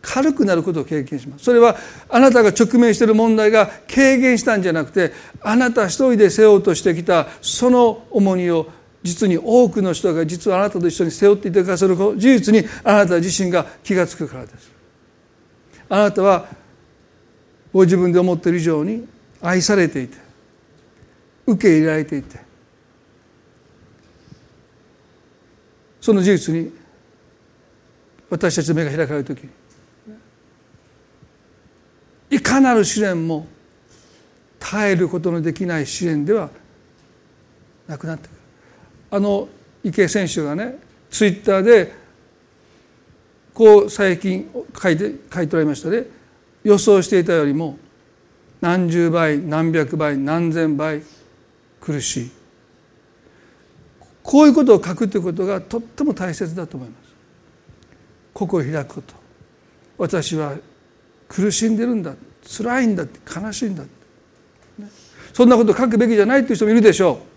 [0.00, 1.44] 軽くなることを経験します。
[1.44, 1.76] それは
[2.08, 8.68] あなたが直面している問題が軽減したんじゃなくてあなた一人で背負おうとしてきたその重荷を
[9.02, 14.72] 実に多くの人が実はあなたと一緒に背負っていてくださる事実にあなた自身が気が付くからです。
[15.90, 16.46] あなたは
[17.70, 19.06] ご自分で思っている以上に
[19.42, 20.16] 愛されていて
[21.46, 22.51] 受け入れられていて
[26.02, 26.70] その事実に
[28.28, 29.48] 私たちの目が開かれる時
[32.28, 33.46] いかなる試練も
[34.58, 36.50] 耐えることのできない試練では
[37.86, 38.36] なくなってくる。
[39.12, 39.48] あの
[39.84, 40.78] 池江選手がね
[41.10, 41.92] ツイッターで
[43.54, 44.50] こう最近
[44.80, 46.04] 書いて書いておられましたね。
[46.64, 47.78] 予想していたよりも
[48.60, 51.02] 何十倍何百倍何千倍
[51.80, 52.41] 苦しい。
[54.22, 57.14] こういうことを書くということがとっても大切だと思います。
[58.32, 59.14] 心を開くこと。
[59.98, 60.54] 私は
[61.28, 62.14] 苦しんでるんだ。
[62.46, 63.04] 辛いんだ。
[63.04, 63.88] 悲しいんだ、ね、
[65.32, 67.32] そんなこと書くべきじゃないという人もいるでしょう。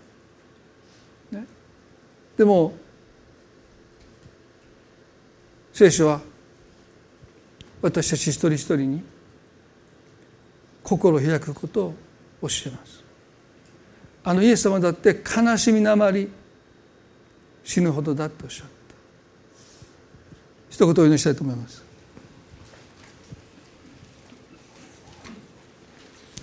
[2.36, 2.74] でも
[5.72, 6.20] 聖書は
[7.80, 9.02] 私たち一人一人に
[10.82, 11.94] 心を開くことを
[12.42, 13.04] 教えます。
[14.24, 16.28] あのイエス様だって悲しみなまり
[17.66, 18.74] 死ぬほどだとおっしゃった。
[20.70, 21.84] 一言お祈りしたいと思います。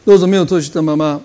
[0.05, 1.21] どうぞ目を閉じたまま。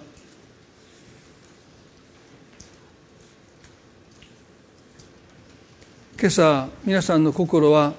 [6.16, 7.92] 今朝皆さんの心は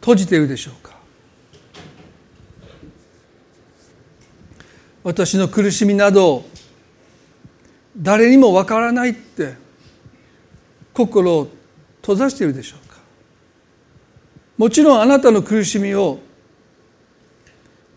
[0.00, 1.01] 閉じているでしょうか。
[5.12, 6.42] 私の苦しみなど
[7.94, 9.56] 誰にもわからないって
[10.94, 11.48] 心を
[12.00, 12.96] 閉ざしているでしょうか。
[14.56, 16.18] もちろんあなたの苦しみを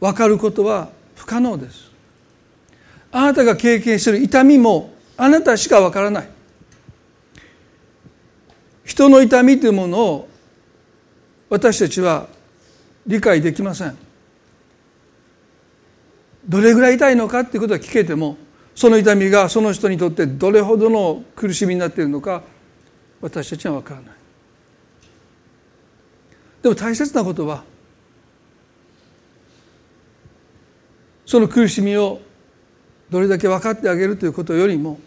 [0.02, 1.90] 分かることは不可能です。
[3.14, 6.30] あなたが経験してる痛みもあなたしかわからない。
[8.84, 10.28] 人の痛みというものを
[11.50, 12.28] 私たちは
[13.08, 14.05] 理解できません。
[16.48, 18.38] どれぐらい痛いのかっていうことは聞けても
[18.76, 22.44] その痛みがその人にとってどれほどの苦しみになっているのか
[23.22, 24.16] 私たちは分からない。
[26.62, 27.64] でも大切なことは
[31.26, 32.22] その苦しみを
[33.10, 35.00] どれだけ分かってあげるということよりも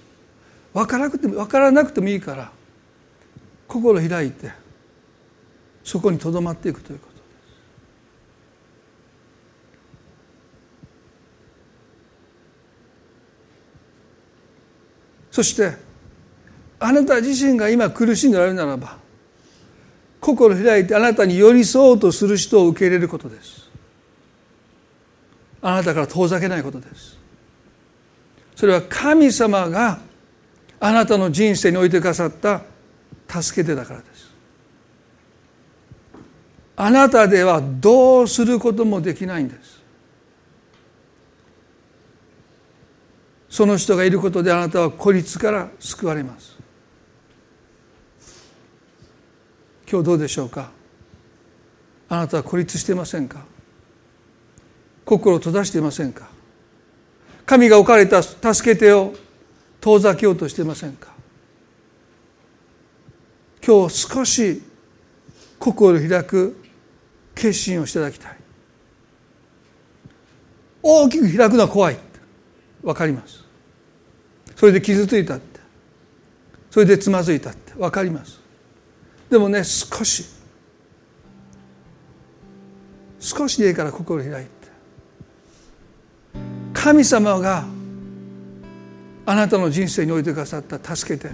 [0.72, 2.52] 分からなくても分からなくてもいいから
[3.66, 4.52] 心開いて
[5.84, 7.18] そこにとどまっていくということです。
[15.38, 15.72] そして
[16.80, 18.96] あなた自身が今苦しんでおられるならば
[20.18, 23.70] 心開いてあなたに寄り添おうとする人を受け入れることです。
[25.62, 27.16] あなたから遠ざけないことです。
[28.56, 30.00] それは神様が
[30.80, 32.62] あなたの人生に置いてくださった
[33.28, 34.34] 助け手だからです
[36.74, 39.77] あなたではどうすることもできないんです
[43.50, 46.56] その人がいることであなたは孤立から救われます。
[49.90, 50.70] 今日どうでしょうか？
[52.10, 53.44] あなたは孤立していませんか？
[55.04, 56.28] 心を閉ざしていませんか？
[57.46, 59.14] 神が置かれた助け手を
[59.80, 61.14] 遠ざけようとしていませんか？
[63.66, 64.62] 今日少し
[65.58, 66.62] 心を開く
[67.34, 68.36] 決心をしていただきたい。
[70.82, 72.07] 大きく開くのは怖い。
[72.88, 73.44] 分かります。
[74.56, 75.60] それで傷ついたって。
[76.70, 77.74] それでつまずいたって。
[77.74, 78.40] 分かります。
[79.28, 80.24] でもね少し。
[83.20, 84.50] 少しでいいから心開いて。
[86.72, 87.66] 神様が
[89.26, 91.28] あなたの人生においてくださった助けて。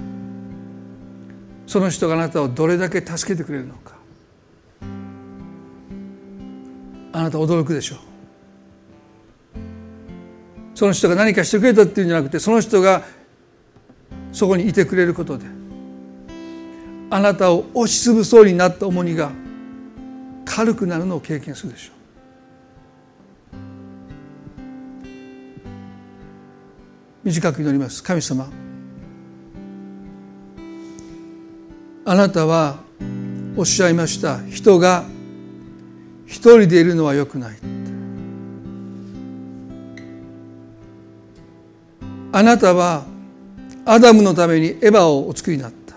[1.69, 3.95] その人があなたをどれだけ助けてくれるのか。
[7.13, 8.14] あなた驚くでしょう。
[10.75, 13.05] その人が何かしてくれたっていうんじゃなくてその人が
[14.33, 15.47] そこにいてくれることで
[17.11, 19.31] あなたを押しつぶそうになった重荷が
[20.45, 21.95] 軽くなるのを経験するでしょう。
[27.25, 28.03] 短く祈ります。
[28.03, 28.51] 神様
[32.05, 32.77] あなたは
[33.57, 35.05] おっしゃいました人が
[36.27, 37.84] 一人でいるのはよくない。
[42.37, 43.05] あなたは
[43.87, 45.95] アダムのためにエヴァをお作りになった。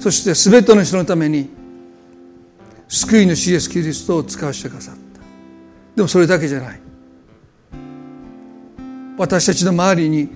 [0.00, 1.48] そして全ての人のために
[2.88, 5.00] 救い主イエス・キリストを使わせてくださった。
[5.94, 6.80] でもそれだけじゃない。
[9.18, 10.28] 私たちの周りに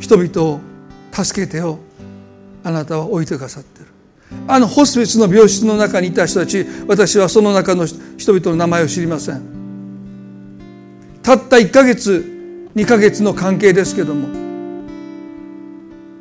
[0.00, 0.60] 人々を
[1.12, 1.78] 助けてを
[2.62, 3.86] あなたは置いてくださってる。
[4.48, 9.53] あのホスピスの病室の中にいた人たち私はその中の人々の名前を知りません。
[11.24, 14.28] たった1ヶ月2ヶ月の関係ですけども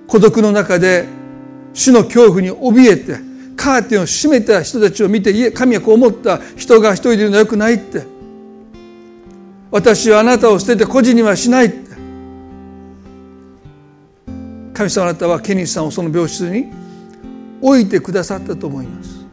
[0.07, 1.05] 孤独の中で
[1.73, 3.17] 主の恐怖に怯えて
[3.57, 8.05] カーテンを閉めた人たちを見て神はこう思った人が一人でいるのはよくないって
[9.71, 11.91] 私はあなたを捨てて孤児にはしないって
[14.73, 16.71] 神様あなたはケニーさんをその病室に
[17.61, 19.25] 置いてくださったと思います。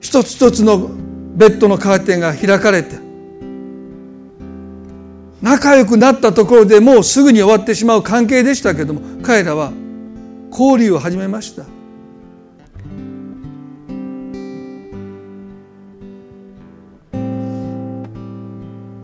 [0.00, 0.90] 一つ一つの
[1.36, 2.98] ベッドのカーテンが開かれて
[5.42, 9.70] 仲良くなったところでもうすぐに終わってしまう関係でしたけども彼らは
[10.50, 11.64] 交流を始めました。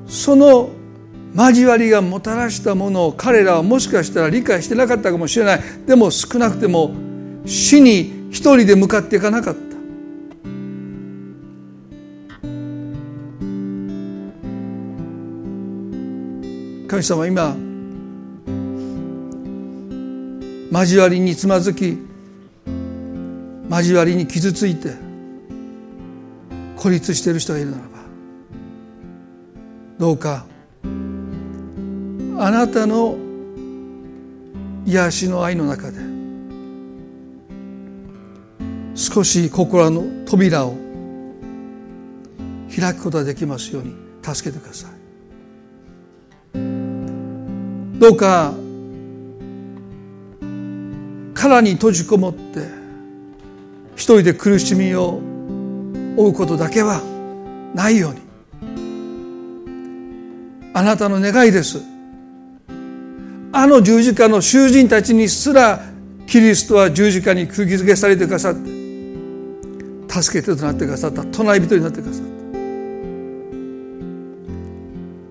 [0.09, 0.71] その
[1.35, 5.61] 交わりがもたらしたものを彼らはもしかしたら理解してなかったかもしれない。
[5.87, 6.95] でも少なくても
[7.45, 9.72] 死に一人で向かっていかなかった。
[16.93, 17.57] 神様今
[20.71, 21.97] 交わりにつまずき
[23.71, 24.91] 交わりに傷ついて
[26.77, 27.89] 孤立している人がいるならば
[29.99, 30.45] どうか
[30.85, 30.87] あ
[32.51, 33.17] なたの
[34.85, 35.99] 癒しの愛の中で
[38.95, 40.77] 少し心の扉を
[42.79, 45.02] 開くことができますように助けてください。
[48.03, 48.53] どうか
[51.35, 52.67] 殻に閉じこもって
[53.95, 55.21] 一人で苦しみを
[56.17, 57.01] 負うことだけは
[57.77, 58.21] ないように。
[60.75, 61.81] あなたの願いです。
[63.53, 65.79] あの十字架の囚人たちにすら
[66.27, 68.69] キリストは十字架に釘付けされてくださって
[70.09, 72.25] 助けてとなってくださった隣人になってくださっ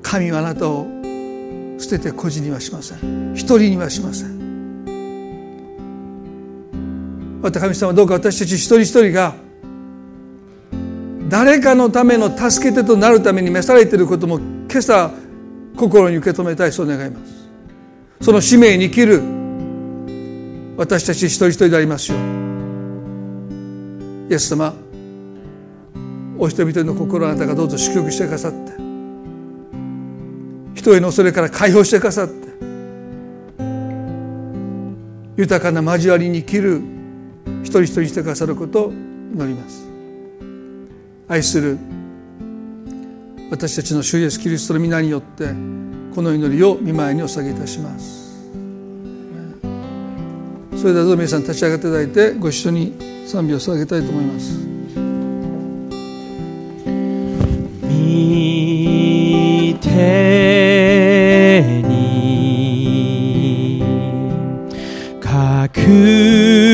[0.04, 0.12] た。
[0.12, 1.01] 神はあなたを
[1.82, 3.34] 捨てて孤児にはしません。
[3.34, 4.42] 一人にはしません。
[7.42, 9.34] また神様どうか私たち一人一人が
[11.28, 15.12] 誰かのための助け手となるために召されていることも今朝
[15.76, 17.42] 心に受け止めたいそう願います。
[18.22, 19.22] その使命に生きる
[20.78, 22.18] 私たち一人一人でありますよ
[24.30, 24.74] イエス様
[26.38, 28.91] お人々の心あなたがどうぞ祝福してくださって
[30.74, 32.48] 人への恐れから解放してくださって
[35.38, 36.82] 豊かな交わりに生きる
[37.64, 39.88] 一人一人してくださることを祈ります
[41.28, 41.78] 愛する
[43.50, 45.48] 私たちの主イエスキリストの皆によって
[46.16, 48.22] この祈りを見舞いにお下げいたします
[50.82, 52.98] それではどうぞ皆さん立ち上がっていただいてご一緒に
[53.28, 54.72] 賛美を捧げたいと思います。
[59.72, 63.82] に手に
[65.24, 65.30] 書
[65.70, 66.71] く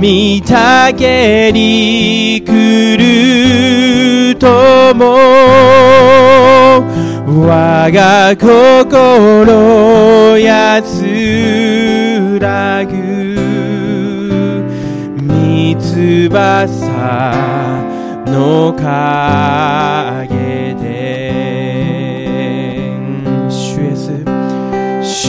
[0.00, 5.04] 波たけに来るとも
[7.46, 12.98] 我が心安らぐ。
[15.22, 16.30] 三翼
[18.26, 18.88] の陰
[20.80, 22.90] で
[23.50, 24.24] 主イエス。
[25.02, 25.28] 主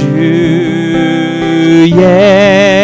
[1.88, 2.81] イエ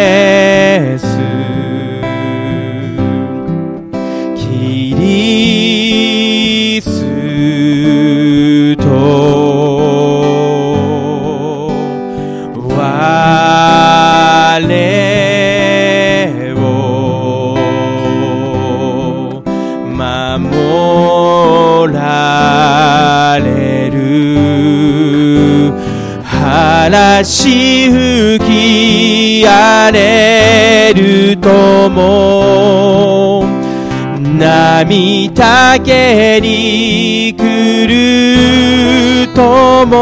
[27.18, 33.44] 嵐吹き荒れるとも
[34.38, 39.96] 波たけに来るとも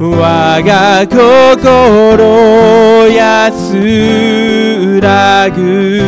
[0.00, 6.02] 我が心安らぐ。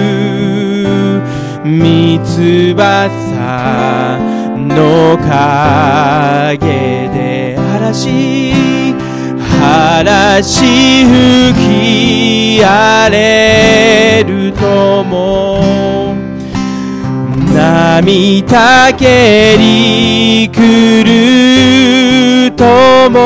[1.63, 4.19] 三翼
[4.59, 6.59] の陰
[7.15, 8.80] で嵐。
[9.71, 16.17] 嵐吹き荒れるとも
[17.55, 22.65] 波たけに来ると
[23.11, 23.21] も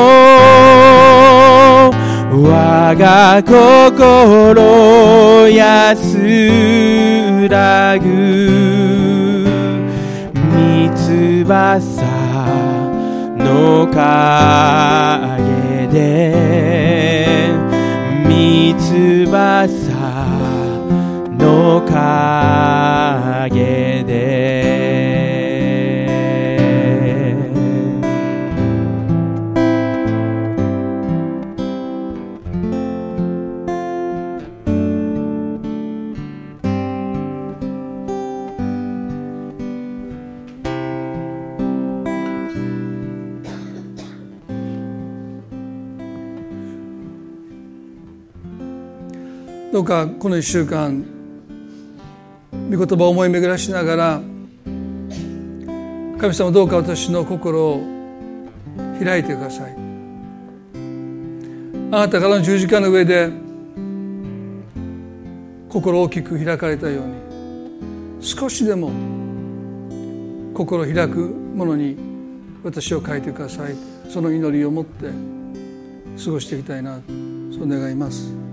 [2.47, 8.85] 我が心安らぐ。
[11.45, 11.69] 三翼
[13.37, 14.01] の陰
[15.95, 17.53] で
[18.27, 19.69] 三翼
[21.39, 23.74] の影。
[49.75, 51.03] どうかこの1週間
[52.71, 54.21] 御言葉を思い巡らしながら
[56.17, 57.81] 神様どうか私の心を
[59.03, 59.75] 開いてください。
[61.91, 63.29] あなたからの十字架の上で
[65.67, 67.15] 心大きく開かれたように
[68.21, 68.93] 少しでも
[70.53, 71.97] 心開くものに
[72.63, 73.75] 私を変えてください。
[74.07, 75.09] その祈りを持って
[76.23, 77.01] 過ごしていきたいな
[77.51, 78.44] そう願います。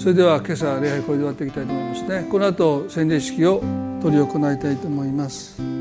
[0.00, 2.26] それでは今朝礼拝これで終わっていきたいと思いますね。
[2.30, 3.60] この後洗礼式を
[4.02, 5.79] 執り行いたいと思います。